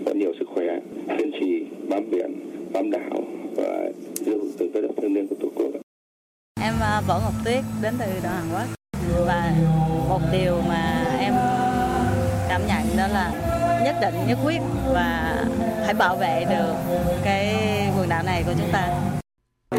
[0.06, 0.80] có nhiều sức khỏe,
[1.18, 2.32] kiên trì bám biển,
[2.74, 3.22] bám đảo
[3.56, 5.68] và giữ từ cái đất thiêng liêng của tổ quốc.
[6.62, 6.74] Em
[7.08, 8.66] Võ Ngọc Tuyết đến từ đoàn Hàn Quốc.
[9.26, 9.54] Và
[10.10, 11.34] một điều mà em
[12.50, 13.32] cảm nhận đó là
[13.86, 14.60] nhất định nhất quyết
[14.94, 15.36] và
[15.86, 16.74] hãy bảo vệ được
[17.24, 17.56] cái
[17.98, 18.90] quần đảo này của chúng ta.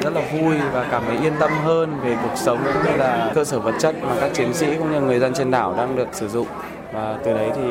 [0.02, 3.32] Rất là vui và cảm thấy yên tâm hơn về cuộc sống cũng như là
[3.34, 5.96] cơ sở vật chất mà các chiến sĩ cũng như người dân trên đảo đang
[5.96, 6.46] được sử dụng.
[6.92, 7.62] Và từ đấy thì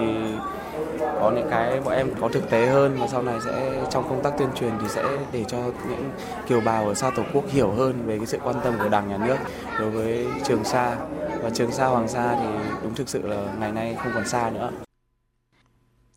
[1.19, 4.23] có những cái bọn em có thực tế hơn và sau này sẽ trong công
[4.23, 5.57] tác tuyên truyền thì sẽ để cho
[5.89, 6.11] những
[6.47, 9.09] kiều bào ở xa tổ quốc hiểu hơn về cái sự quan tâm của đảng
[9.09, 9.37] nhà nước
[9.79, 10.97] đối với trường sa
[11.41, 12.47] và trường sa hoàng sa thì
[12.83, 14.71] đúng thực sự là ngày nay không còn xa nữa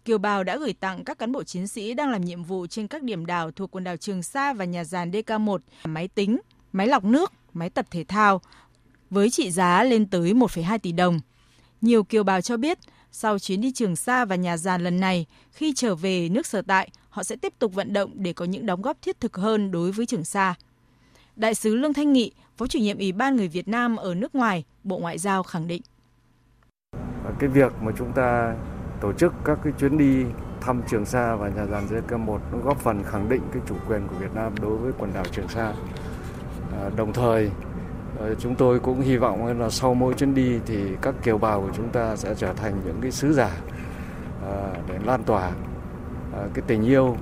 [0.05, 2.87] Kiều Bào đã gửi tặng các cán bộ chiến sĩ đang làm nhiệm vụ trên
[2.87, 6.39] các điểm đảo thuộc quần đảo Trường Sa và nhà giàn DK1 máy tính,
[6.73, 8.41] máy lọc nước, máy tập thể thao
[9.11, 11.21] với trị giá lên tới 1,2 tỷ đồng.
[11.81, 12.79] Nhiều kiều bào cho biết
[13.13, 16.63] sau chuyến đi Trường Sa và nhà giàn lần này, khi trở về nước sở
[16.63, 19.71] tại, họ sẽ tiếp tục vận động để có những đóng góp thiết thực hơn
[19.71, 20.55] đối với Trường Sa.
[21.37, 24.35] Đại sứ Lương Thanh Nghị, Phó chủ nhiệm Ủy ban người Việt Nam ở nước
[24.35, 25.83] ngoài, Bộ Ngoại giao khẳng định.
[27.39, 28.57] Cái việc mà chúng ta
[29.01, 30.25] tổ chức các cái chuyến đi
[30.61, 34.09] thăm Trường Sa và nhà giàn JK1 nó góp phần khẳng định cái chủ quyền
[34.09, 35.75] của Việt Nam đối với quần đảo Trường Sa.
[36.73, 37.51] À, đồng thời
[38.23, 41.61] Ờ, chúng tôi cũng hy vọng là sau mỗi chuyến đi thì các kiều bào
[41.61, 43.51] của chúng ta sẽ trở thành những cái sứ giả
[44.45, 45.51] ờ, để lan tỏa
[46.33, 47.17] ờ, cái tình yêu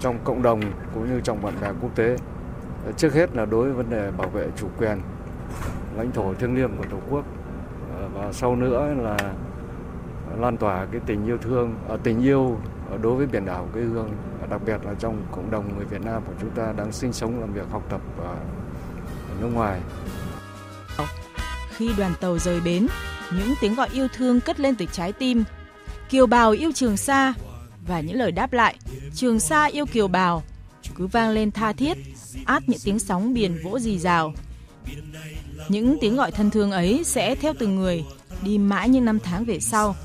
[0.00, 0.60] trong cộng đồng
[0.94, 2.16] cũng như trong bạn bè quốc tế.
[2.96, 5.00] Trước hết là đối với vấn đề bảo vệ chủ quyền
[5.96, 7.24] lãnh thổ thiêng liêng của Tổ quốc
[8.14, 9.16] và sau nữa là
[10.38, 12.56] lan tỏa cái tình yêu thương, tình yêu
[13.02, 14.10] đối với biển đảo quê hương,
[14.50, 17.40] đặc biệt là trong cộng đồng người Việt Nam của chúng ta đang sinh sống
[17.40, 18.00] làm việc học tập
[19.40, 19.80] nước ngoài.
[21.76, 22.86] Khi đoàn tàu rời bến,
[23.32, 25.44] những tiếng gọi yêu thương cất lên từ trái tim.
[26.10, 27.34] Kiều bào yêu Trường Sa
[27.86, 28.76] và những lời đáp lại
[29.14, 30.42] Trường Sa yêu Kiều bào
[30.94, 31.98] cứ vang lên tha thiết,
[32.44, 34.32] át những tiếng sóng biển vỗ rì rào.
[35.68, 38.04] Những tiếng gọi thân thương ấy sẽ theo từng người
[38.42, 39.96] đi mãi những năm tháng về sau.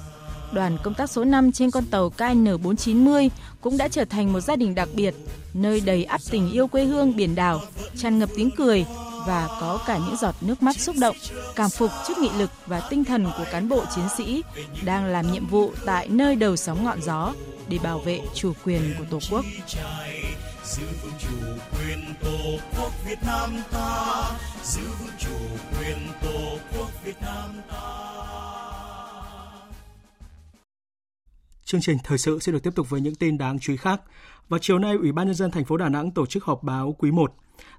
[0.51, 3.29] Đoàn công tác số 5 trên con tàu KN490
[3.61, 5.15] cũng đã trở thành một gia đình đặc biệt,
[5.53, 7.61] nơi đầy ắp tình yêu quê hương biển đảo,
[7.97, 8.85] tràn ngập tiếng cười
[9.25, 11.15] và có cả những giọt nước mắt xúc động,
[11.55, 14.43] cảm phục trước nghị lực và tinh thần của cán bộ chiến sĩ
[14.85, 17.33] đang làm nhiệm vụ tại nơi đầu sóng ngọn gió
[17.69, 19.45] để bảo vệ chủ quyền của Tổ quốc.
[20.63, 21.35] Giữ vững chủ
[21.77, 24.31] quyền Tổ quốc Việt Nam ta,
[24.63, 25.35] giữ vững chủ
[25.79, 28.15] quyền Tổ quốc Việt Nam ta.
[31.65, 34.01] Chương trình thời sự sẽ được tiếp tục với những tin đáng chú ý khác.
[34.49, 36.95] Vào chiều nay, Ủy ban nhân dân thành phố Đà Nẵng tổ chức họp báo
[36.99, 37.33] quý 1.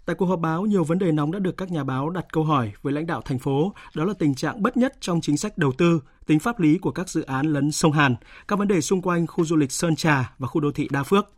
[0.07, 2.45] Tại cuộc họp báo, nhiều vấn đề nóng đã được các nhà báo đặt câu
[2.45, 5.59] hỏi với lãnh đạo thành phố, đó là tình trạng bất nhất trong chính sách
[5.59, 8.15] đầu tư, tính pháp lý của các dự án lấn sông Hàn,
[8.49, 11.03] các vấn đề xung quanh khu du lịch Sơn Trà và khu đô thị Đa
[11.03, 11.33] Phước.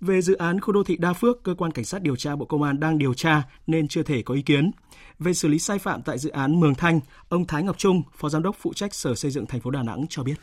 [0.00, 2.46] Về dự án khu đô thị Đa Phước, cơ quan cảnh sát điều tra Bộ
[2.46, 4.70] Công an đang điều tra nên chưa thể có ý kiến.
[5.18, 8.28] Về xử lý sai phạm tại dự án Mường Thanh, ông Thái Ngọc Trung, Phó
[8.28, 10.36] Giám đốc phụ trách Sở Xây dựng thành phố Đà Nẵng cho biết.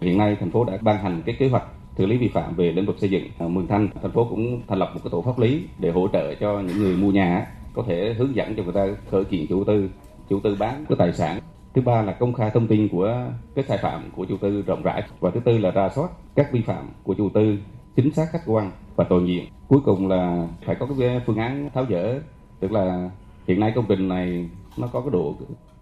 [0.00, 1.64] Hiện nay thành phố đã ban hành cái kế hoạch
[1.98, 3.24] xử lý vi phạm về lĩnh vực xây dựng.
[3.38, 6.08] Ờ, Mường Thanh, thành phố cũng thành lập một cái tổ pháp lý để hỗ
[6.12, 9.46] trợ cho những người mua nhà có thể hướng dẫn cho người ta khởi kiện
[9.46, 9.90] chủ tư,
[10.28, 11.40] chủ tư bán cái tài sản.
[11.74, 13.14] Thứ ba là công khai thông tin của
[13.54, 16.52] các sai phạm của chủ tư rộng rãi và thứ tư là ra soát các
[16.52, 17.56] vi phạm của chủ tư
[17.96, 19.44] chính xác khách quan và toàn diện.
[19.68, 22.20] Cuối cùng là phải có cái phương án tháo dỡ,
[22.60, 23.10] tức là
[23.46, 25.34] hiện nay công trình này nó có cái độ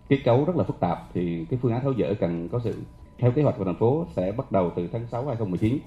[0.08, 2.74] kết cấu rất là phức tạp thì cái phương án tháo dỡ cần có sự
[3.18, 5.78] theo kế hoạch của thành phố sẽ bắt đầu từ tháng 6 2019.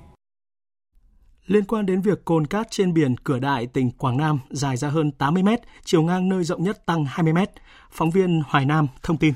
[1.50, 4.90] Liên quan đến việc cồn cát trên biển Cửa Đại, tỉnh Quảng Nam dài ra
[4.90, 7.50] hơn 80 mét, chiều ngang nơi rộng nhất tăng 20 mét,
[7.92, 9.34] phóng viên Hoài Nam thông tin.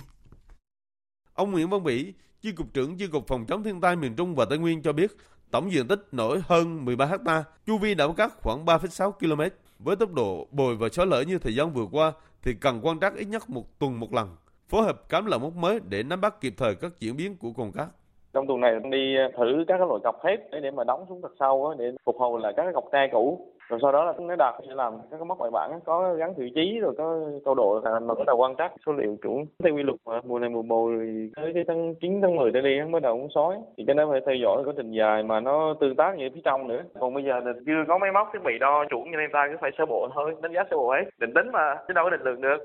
[1.33, 4.35] Ông Nguyễn Văn Vĩ, Chi cục trưởng Chi cục Phòng chống thiên tai miền Trung
[4.35, 5.11] và Tây Nguyên cho biết,
[5.51, 9.41] tổng diện tích nổi hơn 13 ha, chu vi đảo cát khoảng 3,6 km.
[9.79, 12.11] Với tốc độ bồi và xói lở như thời gian vừa qua
[12.41, 14.35] thì cần quan trắc ít nhất một tuần một lần,
[14.69, 17.53] phối hợp cắm lợn mốc mới để nắm bắt kịp thời các diễn biến của
[17.53, 17.87] cồn cát.
[18.33, 21.21] Trong tuần này đi thử các cái loại cọc thép để, để mà đóng xuống
[21.21, 23.47] thật sâu để phục hồi lại các cái cọc tre cũ.
[23.69, 26.33] Rồi sau đó là nó đạt sẽ làm các cái mốc bài bản có gắn
[26.37, 29.45] vị trí rồi có câu độ mà bắt đầu quan trắc số liệu chuẩn.
[29.63, 30.91] Theo quy luật mà mùa này mùa bồi
[31.35, 33.55] tới cái tháng 9 tháng 10 tới đi nó bắt đầu cũng sói.
[33.77, 36.41] Thì cái đó phải theo dõi quá trình dài mà nó tương tác như phía
[36.43, 36.81] trong nữa.
[36.99, 39.47] Còn bây giờ là chưa có máy móc thiết bị đo chuẩn như nên ta
[39.51, 42.05] cứ phải sơ bộ thôi đánh giá sơ bộ ấy định tính mà chứ đâu
[42.05, 42.57] có định lượng được.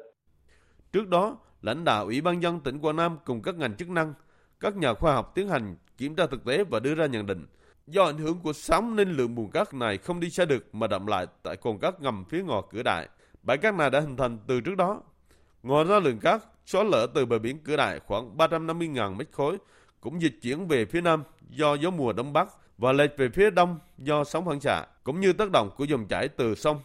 [0.93, 4.13] Trước đó lãnh đạo ủy ban dân tỉnh Quảng Nam cùng các ngành chức năng
[4.61, 7.47] các nhà khoa học tiến hành kiểm tra thực tế và đưa ra nhận định
[7.91, 10.87] Do ảnh hưởng của sóng nên lượng bùn cát này không đi xa được mà
[10.87, 13.09] đậm lại tại cồn cát ngầm phía ngò cửa đại.
[13.43, 15.03] Bãi cát này đã hình thành từ trước đó.
[15.63, 19.59] Ngoài ra lượng cát xóa lở từ bờ biển cửa đại khoảng 350.000 mét khối
[20.01, 22.49] cũng dịch chuyển về phía nam do gió mùa đông bắc
[22.79, 26.07] và lệch về phía đông do sóng phản xạ cũng như tác động của dòng
[26.09, 26.81] chảy từ sông.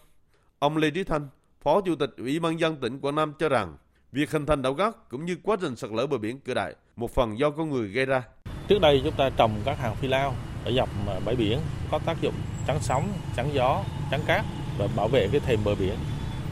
[0.60, 1.28] Ông Lê Trí Thanh,
[1.62, 3.78] Phó Chủ tịch Ủy ban dân tỉnh Quảng Nam cho rằng
[4.14, 6.74] việc hình thành đảo cát cũng như quá trình sạt lở bờ biển cửa đại
[6.96, 8.24] một phần do con người gây ra.
[8.68, 10.36] Trước đây chúng ta trồng các hàng phi lao
[10.66, 10.90] ở dọc
[11.26, 11.60] bãi biển
[11.92, 12.34] có tác dụng
[12.68, 14.46] chắn sóng, chắn gió, chắn cát
[14.78, 15.96] và bảo vệ cái thềm bờ biển.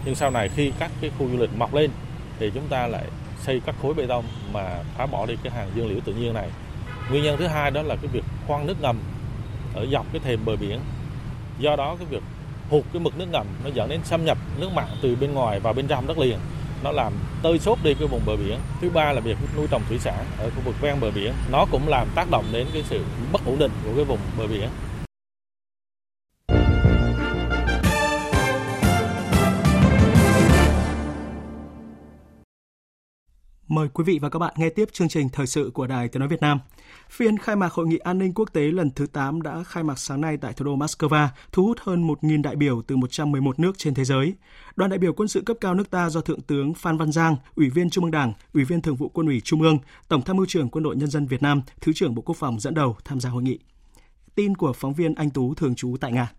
[0.06, 1.92] Nhưng sau này khi các cái khu du lịch mọc lên
[2.40, 3.06] thì chúng ta lại
[3.42, 6.34] xây các khối bê tông mà phá bỏ đi cái hàng dương liễu tự nhiên
[6.34, 6.50] này.
[7.10, 9.00] Nguyên nhân thứ hai đó là cái việc khoan nước ngầm
[9.76, 10.80] ở dọc cái thềm bờ biển.
[11.60, 12.24] Do đó cái việc
[12.70, 15.60] hụt cái mực nước ngầm nó dẫn đến xâm nhập nước mặn từ bên ngoài
[15.60, 16.38] vào bên trong đất liền
[16.84, 17.14] nó làm
[17.44, 18.60] tơi xốp đi cái vùng bờ biển.
[18.82, 21.34] Thứ ba là việc nuôi trồng thủy sản ở khu vực ven bờ biển.
[21.52, 23.00] Nó cũng làm tác động đến cái sự
[23.32, 24.70] bất ổn định của cái vùng bờ biển.
[33.72, 36.20] Mời quý vị và các bạn nghe tiếp chương trình thời sự của Đài Tiếng
[36.20, 36.60] nói Việt Nam.
[37.10, 40.00] Phiên khai mạc hội nghị an ninh quốc tế lần thứ 8 đã khai mạc
[40.00, 43.78] sáng nay tại thủ đô Moscow, thu hút hơn 1.000 đại biểu từ 111 nước
[43.78, 44.34] trên thế giới.
[44.76, 47.36] Đoàn đại biểu quân sự cấp cao nước ta do Thượng tướng Phan Văn Giang,
[47.56, 50.38] Ủy viên Trung ương Đảng, Ủy viên Thường vụ Quân ủy Trung ương, Tổng tham
[50.38, 52.96] mưu trưởng Quân đội Nhân dân Việt Nam, Thứ trưởng Bộ Quốc phòng dẫn đầu
[53.06, 53.60] tham gia hội nghị.
[54.36, 56.32] Tin của phóng viên Anh Tú thường trú tại Nga.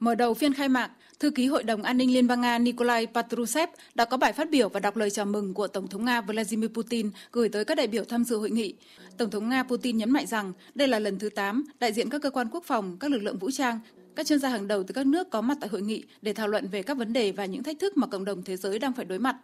[0.00, 0.90] Mở đầu phiên khai mạc,
[1.20, 4.50] Thư ký Hội đồng An ninh Liên bang Nga Nikolai Patrushev đã có bài phát
[4.50, 7.74] biểu và đọc lời chào mừng của Tổng thống Nga Vladimir Putin gửi tới các
[7.74, 8.74] đại biểu tham dự hội nghị.
[9.18, 12.22] Tổng thống Nga Putin nhấn mạnh rằng đây là lần thứ 8 đại diện các
[12.22, 13.80] cơ quan quốc phòng, các lực lượng vũ trang,
[14.16, 16.48] các chuyên gia hàng đầu từ các nước có mặt tại hội nghị để thảo
[16.48, 18.92] luận về các vấn đề và những thách thức mà cộng đồng thế giới đang
[18.92, 19.36] phải đối mặt.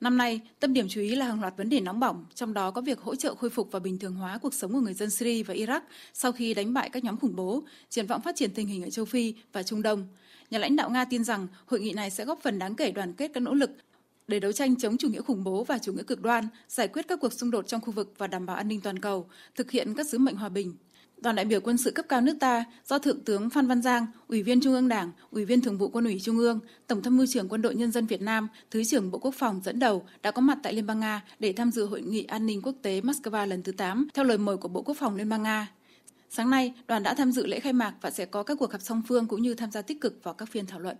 [0.00, 2.70] Năm nay, tâm điểm chú ý là hàng loạt vấn đề nóng bỏng, trong đó
[2.70, 5.10] có việc hỗ trợ khôi phục và bình thường hóa cuộc sống của người dân
[5.10, 5.80] Syria và Iraq
[6.14, 8.90] sau khi đánh bại các nhóm khủng bố, triển vọng phát triển tình hình ở
[8.90, 10.06] châu Phi và Trung Đông.
[10.50, 13.12] Nhà lãnh đạo Nga tin rằng hội nghị này sẽ góp phần đáng kể đoàn
[13.12, 13.70] kết các nỗ lực
[14.28, 17.08] để đấu tranh chống chủ nghĩa khủng bố và chủ nghĩa cực đoan, giải quyết
[17.08, 19.70] các cuộc xung đột trong khu vực và đảm bảo an ninh toàn cầu, thực
[19.70, 20.76] hiện các sứ mệnh hòa bình.
[21.22, 24.06] Đoàn đại biểu quân sự cấp cao nước ta do Thượng tướng Phan Văn Giang,
[24.28, 27.16] Ủy viên Trung ương Đảng, Ủy viên Thường vụ Quân ủy Trung ương, Tổng tham
[27.16, 30.04] mưu trưởng Quân đội Nhân dân Việt Nam, Thứ trưởng Bộ Quốc phòng dẫn đầu
[30.22, 32.74] đã có mặt tại Liên bang Nga để tham dự hội nghị an ninh quốc
[32.82, 35.68] tế Moscow lần thứ 8 theo lời mời của Bộ Quốc phòng Liên bang Nga.
[36.30, 38.80] Sáng nay, đoàn đã tham dự lễ khai mạc và sẽ có các cuộc gặp
[38.80, 40.96] song phương cũng như tham gia tích cực vào các phiên thảo luận.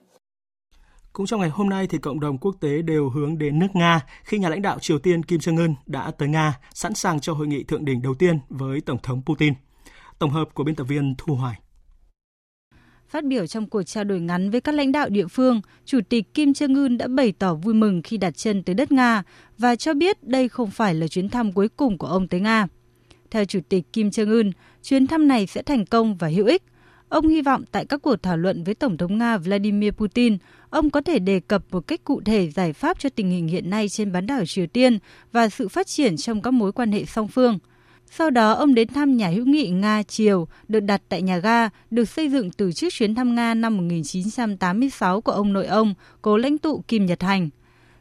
[1.12, 4.00] Cũng trong ngày hôm nay thì cộng đồng quốc tế đều hướng đến nước Nga
[4.24, 7.32] khi nhà lãnh đạo Triều Tiên Kim Jong Un đã tới Nga, sẵn sàng cho
[7.32, 9.54] hội nghị thượng đỉnh đầu tiên với Tổng thống Putin.
[10.18, 11.60] Tổng hợp của biên tập viên Thu Hoài.
[13.08, 16.34] Phát biểu trong cuộc trao đổi ngắn với các lãnh đạo địa phương, Chủ tịch
[16.34, 19.22] Kim Jong Un đã bày tỏ vui mừng khi đặt chân tới đất Nga
[19.58, 22.66] và cho biết đây không phải là chuyến thăm cuối cùng của ông tới Nga.
[23.30, 24.50] Theo Chủ tịch Kim Jong Un,
[24.82, 26.62] chuyến thăm này sẽ thành công và hữu ích.
[27.08, 30.38] Ông hy vọng tại các cuộc thảo luận với Tổng thống Nga Vladimir Putin,
[30.70, 33.70] ông có thể đề cập một cách cụ thể giải pháp cho tình hình hiện
[33.70, 34.98] nay trên bán đảo Triều Tiên
[35.32, 37.58] và sự phát triển trong các mối quan hệ song phương.
[38.10, 42.04] Sau đó, ông đến thăm nhà hữu nghị Nga-Triều được đặt tại nhà ga, được
[42.04, 46.58] xây dựng từ trước chuyến thăm Nga năm 1986 của ông nội ông, cố lãnh
[46.58, 47.48] tụ Kim Nhật Hành.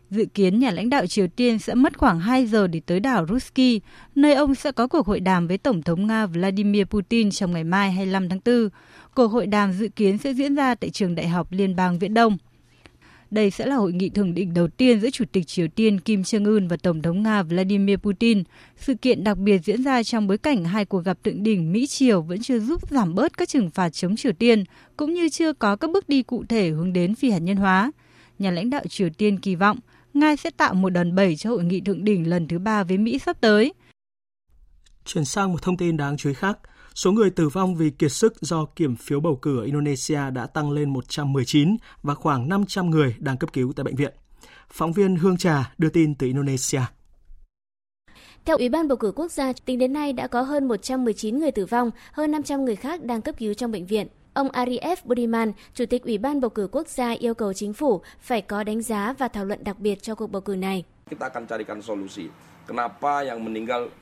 [0.09, 3.25] Dự kiến nhà lãnh đạo Triều Tiên sẽ mất khoảng 2 giờ để tới đảo
[3.29, 3.81] Ruski,
[4.15, 7.63] nơi ông sẽ có cuộc hội đàm với Tổng thống Nga Vladimir Putin trong ngày
[7.63, 8.69] mai 25 tháng 4.
[9.15, 12.13] Cuộc hội đàm dự kiến sẽ diễn ra tại trường Đại học Liên bang Viễn
[12.13, 12.37] Đông.
[13.31, 16.21] Đây sẽ là hội nghị thượng đỉnh đầu tiên giữa Chủ tịch Triều Tiên Kim
[16.21, 18.43] Jong-un và Tổng thống Nga Vladimir Putin.
[18.77, 22.21] Sự kiện đặc biệt diễn ra trong bối cảnh hai cuộc gặp thượng đỉnh Mỹ-Triều
[22.21, 24.63] vẫn chưa giúp giảm bớt các trừng phạt chống Triều Tiên,
[24.97, 27.91] cũng như chưa có các bước đi cụ thể hướng đến phi hạt nhân hóa.
[28.39, 29.79] Nhà lãnh đạo Triều Tiên kỳ vọng
[30.13, 32.97] Nga sẽ tạo một đòn bẩy cho hội nghị thượng đỉnh lần thứ ba với
[32.97, 33.73] Mỹ sắp tới.
[35.05, 36.59] Chuyển sang một thông tin đáng chú ý khác.
[36.97, 40.47] Số người tử vong vì kiệt sức do kiểm phiếu bầu cử ở Indonesia đã
[40.47, 44.13] tăng lên 119 và khoảng 500 người đang cấp cứu tại bệnh viện.
[44.69, 46.81] Phóng viên Hương Trà đưa tin từ Indonesia.
[48.45, 51.51] Theo Ủy ban bầu cử quốc gia, tính đến nay đã có hơn 119 người
[51.51, 54.07] tử vong, hơn 500 người khác đang cấp cứu trong bệnh viện.
[54.33, 58.01] Ông Arif Budiman, Chủ tịch Ủy ban bầu cử quốc gia yêu cầu chính phủ
[58.19, 60.83] phải có đánh giá và thảo luận đặc biệt cho cuộc bầu cử này.
[61.09, 62.23] Kita akan carikan solusi.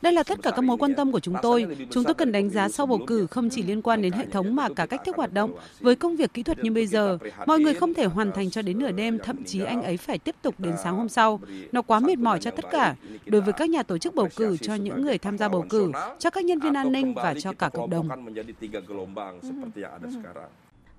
[0.01, 1.77] Đây là tất cả các mối quan tâm của chúng tôi.
[1.91, 4.55] Chúng tôi cần đánh giá sau bầu cử không chỉ liên quan đến hệ thống
[4.55, 5.51] mà cả cách thức hoạt động.
[5.79, 8.61] Với công việc kỹ thuật như bây giờ, mọi người không thể hoàn thành cho
[8.61, 11.39] đến nửa đêm, thậm chí anh ấy phải tiếp tục đến sáng hôm sau.
[11.71, 12.95] Nó quá mệt mỏi cho tất cả.
[13.25, 15.91] Đối với các nhà tổ chức bầu cử, cho những người tham gia bầu cử,
[16.19, 18.09] cho các nhân viên an ninh và cho cả cộng đồng.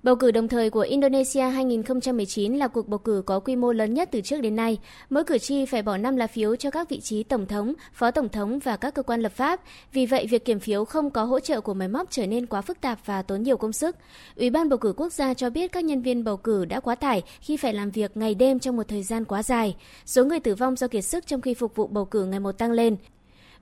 [0.03, 3.93] Bầu cử đồng thời của Indonesia 2019 là cuộc bầu cử có quy mô lớn
[3.93, 4.77] nhất từ trước đến nay.
[5.09, 8.11] Mỗi cử tri phải bỏ 5 lá phiếu cho các vị trí tổng thống, phó
[8.11, 9.61] tổng thống và các cơ quan lập pháp.
[9.93, 12.61] Vì vậy, việc kiểm phiếu không có hỗ trợ của máy móc trở nên quá
[12.61, 13.95] phức tạp và tốn nhiều công sức.
[14.35, 16.95] Ủy ban bầu cử quốc gia cho biết các nhân viên bầu cử đã quá
[16.95, 19.75] tải khi phải làm việc ngày đêm trong một thời gian quá dài.
[20.05, 22.51] Số người tử vong do kiệt sức trong khi phục vụ bầu cử ngày một
[22.51, 22.97] tăng lên.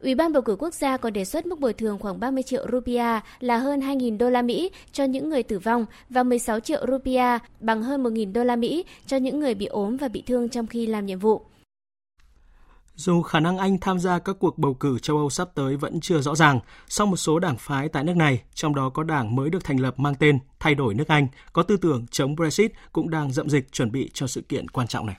[0.06, 2.66] Ủy ban bầu cử quốc gia còn đề xuất mức bồi thường khoảng 30 triệu
[2.72, 6.86] rupia là hơn 2.000 đô la Mỹ cho những người tử vong và 16 triệu
[6.88, 10.50] rupia bằng hơn 1.000 đô la Mỹ cho những người bị ốm và bị thương
[10.50, 11.42] trong khi làm nhiệm vụ.
[12.96, 16.00] Dù khả năng Anh tham gia các cuộc bầu cử châu Âu sắp tới vẫn
[16.00, 19.36] chưa rõ ràng, song một số đảng phái tại nước này, trong đó có đảng
[19.36, 22.72] mới được thành lập mang tên Thay đổi nước Anh, có tư tưởng chống Brexit
[22.92, 25.16] cũng đang dậm dịch chuẩn bị cho sự kiện quan trọng này.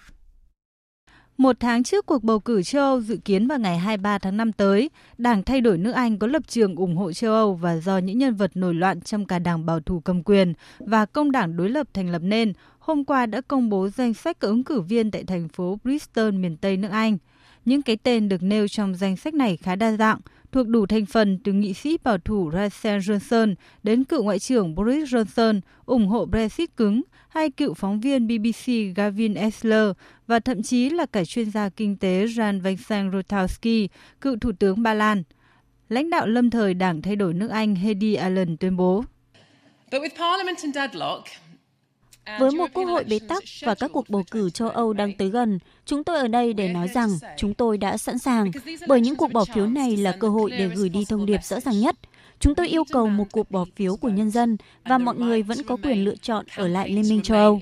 [1.36, 4.52] Một tháng trước cuộc bầu cử châu Âu dự kiến vào ngày 23 tháng 5
[4.52, 7.98] tới, Đảng Thay đổi nước Anh có lập trường ủng hộ châu Âu và do
[7.98, 11.56] những nhân vật nổi loạn trong cả đảng bảo thủ cầm quyền và công đảng
[11.56, 14.80] đối lập thành lập nên, hôm qua đã công bố danh sách các ứng cử
[14.80, 17.18] viên tại thành phố Bristol, miền Tây nước Anh.
[17.64, 20.18] Những cái tên được nêu trong danh sách này khá đa dạng,
[20.56, 24.74] thuộc đủ thành phần từ nghị sĩ bảo thủ Rachel Johnson đến cựu ngoại trưởng
[24.74, 29.90] Boris Johnson ủng hộ Brexit cứng, hay cựu phóng viên BBC Gavin Esler
[30.26, 33.88] và thậm chí là cả chuyên gia kinh tế Jan Vincent Rotowski,
[34.20, 35.22] cựu thủ tướng Ba Lan.
[35.88, 39.04] Lãnh đạo lâm thời Đảng Thay đổi nước Anh Heidi Allen tuyên bố.
[42.40, 45.30] Với một quốc hội bế tắc và các cuộc bầu cử châu Âu đang tới
[45.30, 48.50] gần, chúng tôi ở đây để nói rằng chúng tôi đã sẵn sàng,
[48.88, 51.60] bởi những cuộc bỏ phiếu này là cơ hội để gửi đi thông điệp rõ
[51.60, 51.96] ràng nhất.
[52.40, 55.58] Chúng tôi yêu cầu một cuộc bỏ phiếu của nhân dân và mọi người vẫn
[55.66, 57.60] có quyền lựa chọn ở lại Liên minh châu Âu.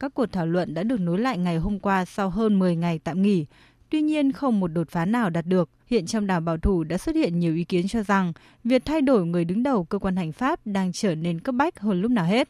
[0.00, 2.98] Các cuộc thảo luận đã được nối lại ngày hôm qua sau hơn 10 ngày
[3.04, 3.46] tạm nghỉ.
[3.90, 5.70] Tuy nhiên, không một đột phá nào đạt được.
[5.86, 8.32] Hiện trong đảng bảo thủ đã xuất hiện nhiều ý kiến cho rằng
[8.64, 11.80] việc thay đổi người đứng đầu cơ quan hành pháp đang trở nên cấp bách
[11.80, 12.48] hơn lúc nào hết.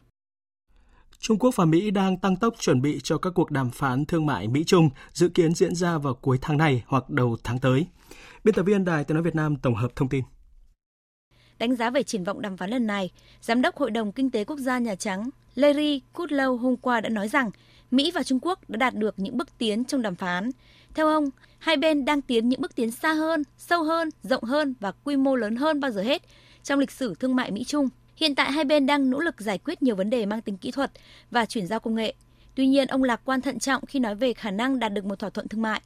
[1.18, 4.26] Trung Quốc và Mỹ đang tăng tốc chuẩn bị cho các cuộc đàm phán thương
[4.26, 7.87] mại Mỹ-Trung dự kiến diễn ra vào cuối tháng này hoặc đầu tháng tới.
[8.45, 10.24] Biên tập viên Đài Tiếng Nói Việt Nam tổng hợp thông tin.
[11.59, 13.11] Đánh giá về triển vọng đàm phán lần này,
[13.41, 17.09] Giám đốc Hội đồng Kinh tế Quốc gia Nhà Trắng Larry Kudlow hôm qua đã
[17.09, 17.51] nói rằng
[17.91, 20.51] Mỹ và Trung Quốc đã đạt được những bước tiến trong đàm phán.
[20.95, 24.74] Theo ông, hai bên đang tiến những bước tiến xa hơn, sâu hơn, rộng hơn
[24.80, 26.22] và quy mô lớn hơn bao giờ hết
[26.62, 27.89] trong lịch sử thương mại Mỹ-Trung.
[28.16, 30.70] Hiện tại hai bên đang nỗ lực giải quyết nhiều vấn đề mang tính kỹ
[30.70, 30.91] thuật
[31.30, 32.14] và chuyển giao công nghệ.
[32.55, 35.18] Tuy nhiên, ông lạc quan thận trọng khi nói về khả năng đạt được một
[35.18, 35.80] thỏa thuận thương mại.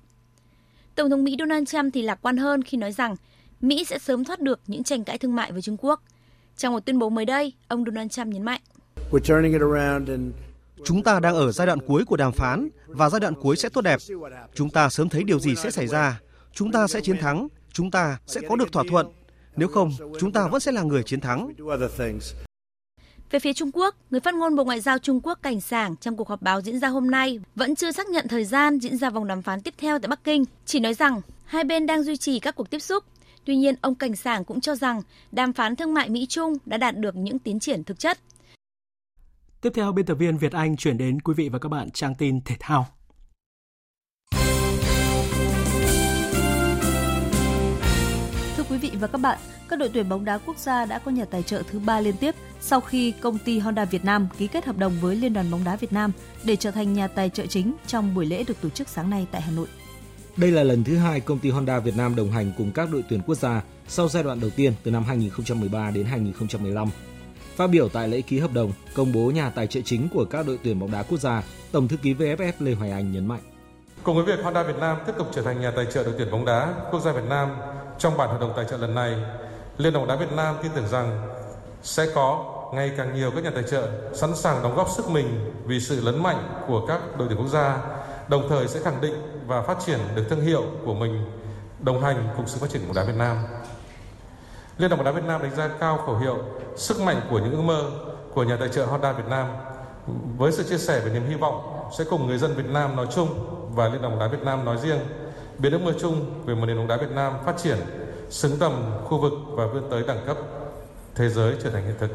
[0.94, 3.16] Tổng thống Mỹ Donald Trump thì lạc quan hơn khi nói rằng
[3.60, 6.02] Mỹ sẽ sớm thoát được những tranh cãi thương mại với Trung Quốc.
[6.56, 8.60] Trong một tuyên bố mới đây, ông Donald Trump nhấn mạnh.
[10.84, 13.68] Chúng ta đang ở giai đoạn cuối của đàm phán và giai đoạn cuối sẽ
[13.68, 14.00] tốt đẹp.
[14.54, 16.20] Chúng ta sớm thấy điều gì sẽ xảy ra.
[16.52, 17.48] Chúng ta sẽ chiến thắng.
[17.72, 19.06] Chúng ta sẽ có được thỏa thuận.
[19.56, 21.52] Nếu không, chúng ta vẫn sẽ là người chiến thắng.
[23.30, 26.16] Về phía Trung Quốc, người phát ngôn Bộ Ngoại giao Trung Quốc Cảnh Sảng trong
[26.16, 29.10] cuộc họp báo diễn ra hôm nay vẫn chưa xác nhận thời gian diễn ra
[29.10, 32.16] vòng đàm phán tiếp theo tại Bắc Kinh, chỉ nói rằng hai bên đang duy
[32.16, 33.04] trì các cuộc tiếp xúc.
[33.44, 35.02] Tuy nhiên, ông Cảnh Sảng cũng cho rằng
[35.32, 38.18] đàm phán thương mại Mỹ-Trung đã đạt được những tiến triển thực chất.
[39.62, 42.14] Tiếp theo, biên tập viên Việt Anh chuyển đến quý vị và các bạn trang
[42.14, 42.86] tin thể thao.
[48.56, 49.38] Thưa quý vị và các bạn,
[49.68, 52.16] các đội tuyển bóng đá quốc gia đã có nhà tài trợ thứ ba liên
[52.16, 55.50] tiếp sau khi công ty Honda Việt Nam ký kết hợp đồng với Liên đoàn
[55.50, 56.12] bóng đá Việt Nam
[56.44, 59.26] để trở thành nhà tài trợ chính trong buổi lễ được tổ chức sáng nay
[59.30, 59.66] tại Hà Nội.
[60.36, 63.04] Đây là lần thứ hai công ty Honda Việt Nam đồng hành cùng các đội
[63.08, 66.88] tuyển quốc gia sau giai đoạn đầu tiên từ năm 2013 đến 2015.
[67.60, 70.46] Phát biểu tại lễ ký hợp đồng, công bố nhà tài trợ chính của các
[70.46, 71.42] đội tuyển bóng đá quốc gia,
[71.72, 73.40] Tổng thư ký VFF Lê Hoài Anh nhấn mạnh.
[74.02, 76.30] Cùng với việc Honda Việt Nam tiếp tục trở thành nhà tài trợ đội tuyển
[76.30, 77.56] bóng đá quốc gia Việt Nam
[77.98, 79.14] trong bản hợp đồng tài trợ lần này,
[79.78, 81.28] Liên đoàn bóng đá Việt Nam tin tưởng rằng
[81.82, 82.44] sẽ có
[82.74, 86.00] ngày càng nhiều các nhà tài trợ sẵn sàng đóng góp sức mình vì sự
[86.00, 87.78] lớn mạnh của các đội tuyển quốc gia,
[88.28, 89.14] đồng thời sẽ khẳng định
[89.46, 91.24] và phát triển được thương hiệu của mình
[91.80, 93.36] đồng hành cùng sự phát triển của bóng đá Việt Nam.
[94.80, 96.38] Liên đoàn bóng đá Việt Nam đánh giá cao khẩu hiệu
[96.76, 97.90] sức mạnh của những ước mơ
[98.34, 99.46] của nhà tài trợ Honda Việt Nam
[100.38, 103.06] với sự chia sẻ về niềm hy vọng sẽ cùng người dân Việt Nam nói
[103.14, 103.28] chung
[103.74, 104.98] và Liên đoàn bóng đá Việt Nam nói riêng
[105.58, 107.78] biến ước mơ chung về một nền bóng đá Việt Nam phát triển
[108.30, 108.72] xứng tầm
[109.04, 110.36] khu vực và vươn tới đẳng cấp
[111.14, 112.10] thế giới trở thành hiện thực.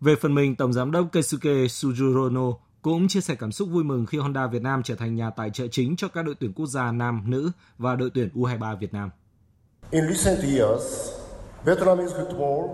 [0.00, 4.06] Về phần mình, Tổng giám đốc Keisuke Sujurono cũng chia sẻ cảm xúc vui mừng
[4.06, 6.66] khi Honda Việt Nam trở thành nhà tài trợ chính cho các đội tuyển quốc
[6.66, 9.10] gia nam, nữ và đội tuyển U23 Việt Nam.
[9.90, 11.10] In recent years,
[11.64, 12.68] Vietnamese football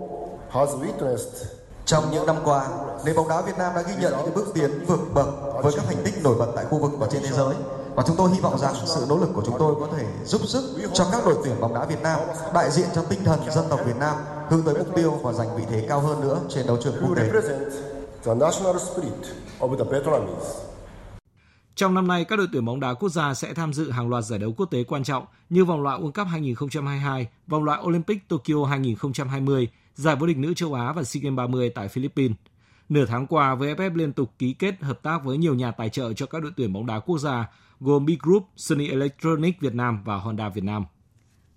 [0.49, 1.45] has witnessed
[1.85, 2.67] trong những năm qua,
[3.05, 5.27] nền bóng đá Việt Nam đã ghi nhận những bước tiến vượt bậc
[5.63, 7.55] với các thành tích nổi bật tại khu vực và trên thế giới.
[7.95, 10.41] Và chúng tôi hy vọng rằng sự nỗ lực của chúng tôi có thể giúp
[10.47, 10.63] sức
[10.93, 12.19] cho các đội tuyển bóng đá Việt Nam
[12.53, 14.15] đại diện cho tinh thần dân tộc Việt Nam
[14.49, 17.15] hướng tới mục tiêu và giành vị thế cao hơn nữa trên đấu trường quốc
[17.15, 17.23] tế.
[21.75, 24.23] Trong năm nay, các đội tuyển bóng đá quốc gia sẽ tham dự hàng loạt
[24.23, 28.27] giải đấu quốc tế quan trọng như vòng loại World Cup 2022, vòng loại Olympic
[28.27, 32.37] Tokyo 2020, giải vô địch nữ châu Á và SEA Games 30 tại Philippines.
[32.89, 35.89] Nửa tháng qua, VFF e liên tục ký kết hợp tác với nhiều nhà tài
[35.89, 37.49] trợ cho các đội tuyển bóng đá quốc gia
[37.79, 40.85] gồm B Group, sony Electronic Việt Nam và Honda Việt Nam.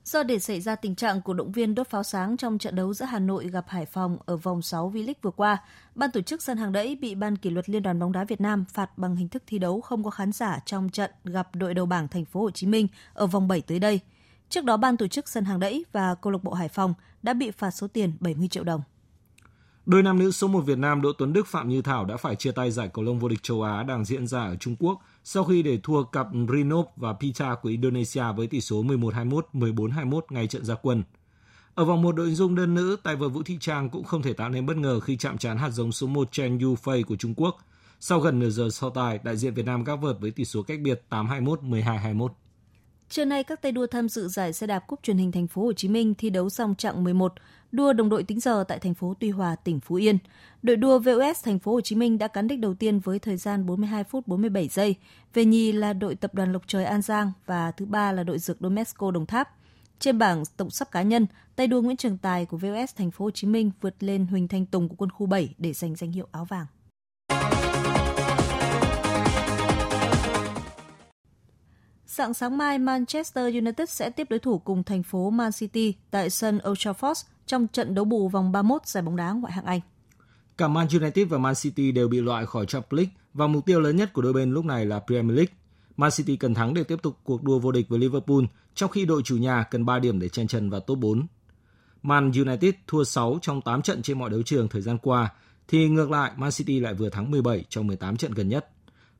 [0.06, 2.94] Do để xảy ra tình trạng cổ động viên đốt pháo sáng trong trận đấu
[2.94, 5.58] giữa Hà Nội gặp Hải Phòng ở vòng 6 V-League vừa qua,
[5.94, 8.40] ban tổ chức sân hàng đẫy bị ban kỷ luật Liên đoàn bóng đá Việt
[8.40, 11.74] Nam phạt bằng hình thức thi đấu không có khán giả trong trận gặp đội
[11.74, 14.00] đầu bảng Thành phố Hồ Chí Minh ở vòng 7 tới đây.
[14.48, 17.34] Trước đó ban tổ chức sân hàng đẫy và câu lạc bộ Hải Phòng đã
[17.34, 18.82] bị phạt số tiền 70 triệu đồng.
[19.86, 22.36] Đôi nam nữ số 1 Việt Nam Đỗ Tuấn Đức Phạm Như Thảo đã phải
[22.36, 25.00] chia tay giải cầu lông vô địch châu Á đang diễn ra ở Trung Quốc
[25.28, 30.20] sau khi để thua cặp Rinov và Pita của Indonesia với tỷ số 11-21, 14-21
[30.30, 31.02] ngay trận ra quân.
[31.74, 34.32] Ở vòng một đội dung đơn nữ, tay vợt Vũ Thị Trang cũng không thể
[34.32, 37.34] tạo nên bất ngờ khi chạm trán hạt giống số 1 Chen Yufei của Trung
[37.36, 37.56] Quốc.
[38.00, 40.62] Sau gần nửa giờ so tài, đại diện Việt Nam gác vợt với tỷ số
[40.62, 42.28] cách biệt 8-21, 12-21.
[43.08, 45.62] Trưa nay các tay đua tham dự giải xe đạp cúp truyền hình thành phố
[45.62, 47.32] Hồ Chí Minh thi đấu xong chặng 11,
[47.72, 50.18] đua đồng đội tính giờ tại thành phố Tuy Hòa, tỉnh Phú Yên.
[50.62, 53.36] Đội đua VOS thành phố Hồ Chí Minh đã cán đích đầu tiên với thời
[53.36, 54.94] gian 42 phút 47 giây.
[55.34, 58.38] Về nhì là đội tập đoàn Lộc Trời An Giang và thứ ba là đội
[58.38, 59.48] dược Domesco Đồng Tháp.
[59.98, 63.24] Trên bảng tổng sắp cá nhân, tay đua Nguyễn Trường Tài của VOS thành phố
[63.24, 66.12] Hồ Chí Minh vượt lên Huỳnh Thanh Tùng của quân khu 7 để giành danh
[66.12, 66.66] hiệu áo vàng.
[72.06, 76.30] Sáng sáng mai, Manchester United sẽ tiếp đối thủ cùng thành phố Man City tại
[76.30, 79.80] sân Old Trafford trong trận đấu bù vòng 31 giải bóng đá ngoại hạng Anh.
[80.58, 83.80] Cả Man United và Man City đều bị loại khỏi Champions League và mục tiêu
[83.80, 85.52] lớn nhất của đôi bên lúc này là Premier League.
[85.96, 88.44] Man City cần thắng để tiếp tục cuộc đua vô địch với Liverpool,
[88.74, 91.26] trong khi đội chủ nhà cần 3 điểm để chen chân vào top 4.
[92.02, 95.32] Man United thua 6 trong 8 trận trên mọi đấu trường thời gian qua,
[95.68, 98.68] thì ngược lại Man City lại vừa thắng 17 trong 18 trận gần nhất.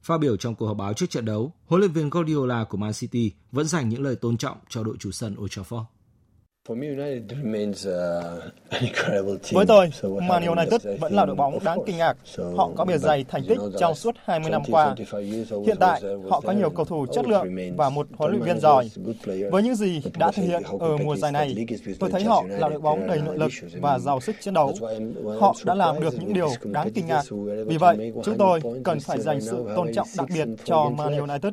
[0.03, 2.93] Phát biểu trong cuộc họp báo trước trận đấu, huấn luyện viên Guardiola của Man
[2.93, 5.85] City vẫn dành những lời tôn trọng cho đội chủ sân Old Trafford.
[6.73, 6.79] Uh,
[9.53, 9.91] Với tôi,
[10.29, 12.17] Man United vẫn là đội bóng đáng kinh ngạc.
[12.57, 14.95] Họ có bề dày thành tích trong suốt 20 năm qua.
[15.67, 18.91] Hiện tại, họ có nhiều cầu thủ chất lượng và một huấn luyện viên giỏi.
[19.51, 21.67] Với những gì đã thể hiện ở mùa giải này,
[22.01, 24.75] tôi thấy họ là đội bóng đầy nội lực và giàu sức chiến đấu.
[25.41, 27.23] Họ đã làm được những điều đáng kinh ngạc.
[27.67, 31.53] Vì vậy, chúng tôi cần phải dành sự tôn trọng đặc biệt cho Man United.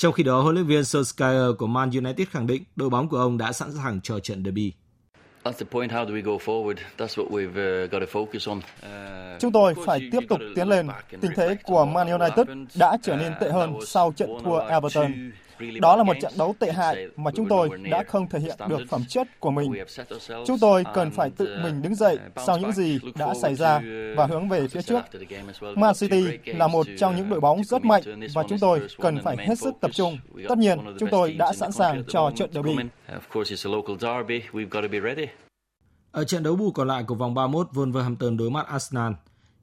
[0.00, 3.16] Trong khi đó, huấn luyện viên Solskjaer của Man United khẳng định đội bóng của
[3.16, 4.72] ông đã sẵn sàng cho trận derby.
[9.38, 10.88] Chúng tôi phải tiếp tục tiến lên.
[11.20, 12.46] Tình thế của Man United
[12.78, 15.12] đã trở nên tệ hơn sau trận thua Everton.
[15.80, 18.80] Đó là một trận đấu tệ hại mà chúng tôi đã không thể hiện được
[18.88, 19.72] phẩm chất của mình.
[20.46, 23.80] Chúng tôi cần phải tự mình đứng dậy sau những gì đã xảy ra
[24.16, 25.02] và hướng về phía trước.
[25.76, 28.02] Man City là một trong những đội bóng rất mạnh
[28.34, 30.18] và chúng tôi cần phải hết sức tập trung.
[30.48, 32.76] Tất nhiên, chúng tôi đã sẵn sàng cho trận derby.
[36.12, 39.12] Ở trận đấu bù còn lại của vòng 31, Wolverhampton đối mặt Arsenal.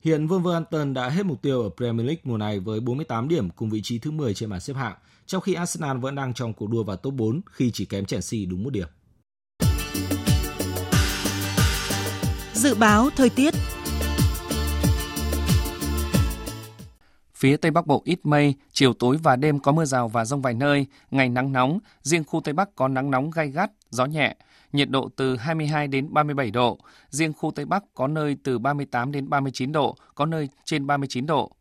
[0.01, 3.69] Hiện Wolverhampton đã hết mục tiêu ở Premier League mùa này với 48 điểm cùng
[3.69, 4.93] vị trí thứ 10 trên bảng xếp hạng,
[5.27, 8.39] trong khi Arsenal vẫn đang trong cuộc đua vào top 4 khi chỉ kém Chelsea
[8.49, 8.87] đúng một điểm.
[12.53, 13.53] Dự báo thời tiết
[17.35, 20.41] Phía Tây Bắc Bộ ít mây, chiều tối và đêm có mưa rào và rông
[20.41, 24.05] vài nơi, ngày nắng nóng, riêng khu Tây Bắc có nắng nóng gay gắt, gió
[24.05, 24.35] nhẹ,
[24.73, 29.11] nhiệt độ từ 22 đến 37 độ, riêng khu Tây Bắc có nơi từ 38
[29.11, 31.51] đến 39 độ, có nơi trên 39 độ.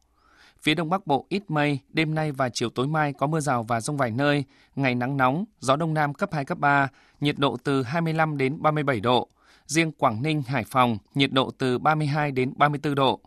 [0.66, 3.62] Phía Đông Bắc Bộ ít mây, đêm nay và chiều tối mai có mưa rào
[3.62, 4.44] và rông vài nơi,
[4.76, 6.88] ngày nắng nóng, gió Đông Nam cấp 2, cấp 3,
[7.20, 9.28] nhiệt độ từ 25 đến 37 độ.
[9.66, 13.20] Riêng Quảng Ninh, Hải Phòng, nhiệt độ từ 32 đến 34 độ.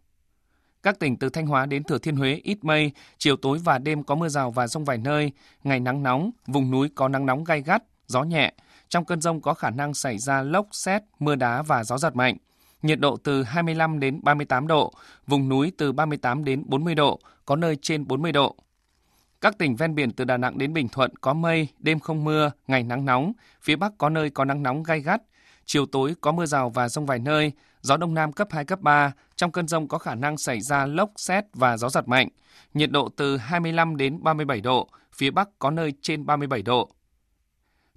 [0.83, 4.03] Các tỉnh từ Thanh Hóa đến Thừa Thiên Huế ít mây, chiều tối và đêm
[4.03, 5.31] có mưa rào và rông vài nơi,
[5.63, 8.53] ngày nắng nóng, vùng núi có nắng nóng gai gắt, gió nhẹ.
[8.89, 12.15] Trong cơn rông có khả năng xảy ra lốc, xét, mưa đá và gió giật
[12.15, 12.37] mạnh.
[12.82, 14.93] Nhiệt độ từ 25 đến 38 độ,
[15.27, 18.55] vùng núi từ 38 đến 40 độ, có nơi trên 40 độ.
[19.41, 22.51] Các tỉnh ven biển từ Đà Nẵng đến Bình Thuận có mây, đêm không mưa,
[22.67, 25.21] ngày nắng nóng, phía Bắc có nơi có nắng nóng gai gắt,
[25.65, 27.51] chiều tối có mưa rào và rông vài nơi,
[27.82, 30.86] gió đông nam cấp 2, cấp 3, trong cơn rông có khả năng xảy ra
[30.86, 32.30] lốc, xét và gió giật mạnh,
[32.73, 36.89] nhiệt độ từ 25 đến 37 độ, phía Bắc có nơi trên 37 độ.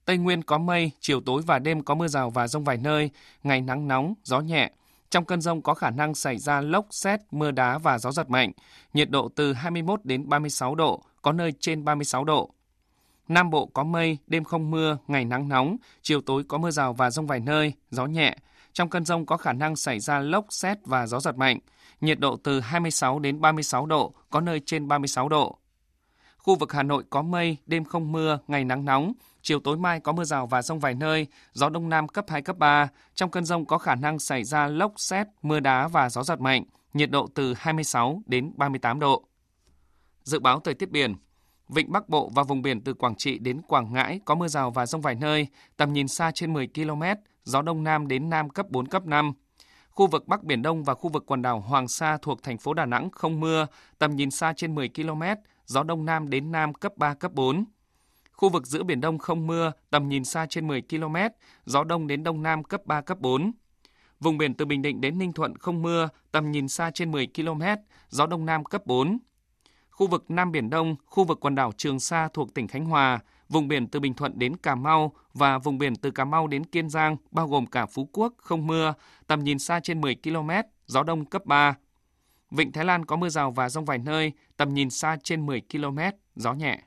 [0.04, 3.10] Tây Nguyên có mây, chiều tối và đêm có mưa rào và rông vài nơi,
[3.42, 4.70] ngày nắng nóng, gió nhẹ.
[5.10, 8.30] Trong cơn rông có khả năng xảy ra lốc, xét, mưa đá và gió giật
[8.30, 8.52] mạnh,
[8.94, 12.50] nhiệt độ từ 21 đến 36 độ, có nơi trên 36 độ.
[13.28, 16.92] Nam Bộ có mây, đêm không mưa, ngày nắng nóng, chiều tối có mưa rào
[16.92, 18.36] và rông vài nơi, gió nhẹ.
[18.72, 21.58] Trong cơn rông có khả năng xảy ra lốc, xét và gió giật mạnh,
[22.00, 25.58] nhiệt độ từ 26 đến 36 độ, có nơi trên 36 độ.
[26.38, 30.00] Khu vực Hà Nội có mây, đêm không mưa, ngày nắng nóng, chiều tối mai
[30.00, 32.88] có mưa rào và rông vài nơi, gió đông nam cấp 2, cấp 3.
[33.14, 36.40] Trong cơn rông có khả năng xảy ra lốc, xét, mưa đá và gió giật
[36.40, 36.64] mạnh,
[36.94, 39.24] nhiệt độ từ 26 đến 38 độ.
[40.22, 41.14] Dự báo thời tiết biển,
[41.68, 44.70] Vịnh Bắc Bộ và vùng biển từ Quảng Trị đến Quảng Ngãi có mưa rào
[44.70, 47.02] và rông vài nơi, tầm nhìn xa trên 10 km,
[47.44, 49.32] gió đông nam đến nam cấp 4, cấp 5.
[49.90, 52.74] Khu vực Bắc Biển Đông và khu vực quần đảo Hoàng Sa thuộc thành phố
[52.74, 53.66] Đà Nẵng không mưa,
[53.98, 55.22] tầm nhìn xa trên 10 km,
[55.64, 57.64] gió đông nam đến nam cấp 3, cấp 4.
[58.42, 61.16] Khu vực giữa Biển Đông không mưa, tầm nhìn xa trên 10 km,
[61.64, 63.52] gió đông đến đông nam cấp 3, cấp 4.
[64.20, 67.26] Vùng biển từ Bình Định đến Ninh Thuận không mưa, tầm nhìn xa trên 10
[67.36, 67.62] km,
[68.08, 69.18] gió đông nam cấp 4.
[69.90, 73.20] Khu vực Nam Biển Đông, khu vực quần đảo Trường Sa thuộc tỉnh Khánh Hòa,
[73.48, 76.64] vùng biển từ Bình Thuận đến Cà Mau và vùng biển từ Cà Mau đến
[76.64, 78.94] Kiên Giang, bao gồm cả Phú Quốc, không mưa,
[79.26, 80.50] tầm nhìn xa trên 10 km,
[80.86, 81.74] gió đông cấp 3.
[82.50, 85.62] Vịnh Thái Lan có mưa rào và rông vài nơi, tầm nhìn xa trên 10
[85.72, 85.98] km,
[86.36, 86.82] gió nhẹ.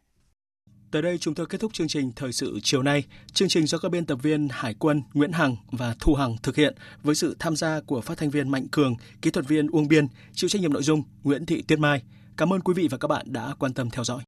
[0.96, 3.04] Tới đây chúng tôi kết thúc chương trình Thời sự chiều nay.
[3.34, 6.56] Chương trình do các biên tập viên Hải quân Nguyễn Hằng và Thu Hằng thực
[6.56, 9.88] hiện với sự tham gia của phát thanh viên Mạnh Cường, kỹ thuật viên Uông
[9.88, 12.02] Biên, chịu trách nhiệm nội dung Nguyễn Thị Tuyết Mai.
[12.38, 14.24] Cảm ơn quý vị và các bạn đã quan tâm theo dõi.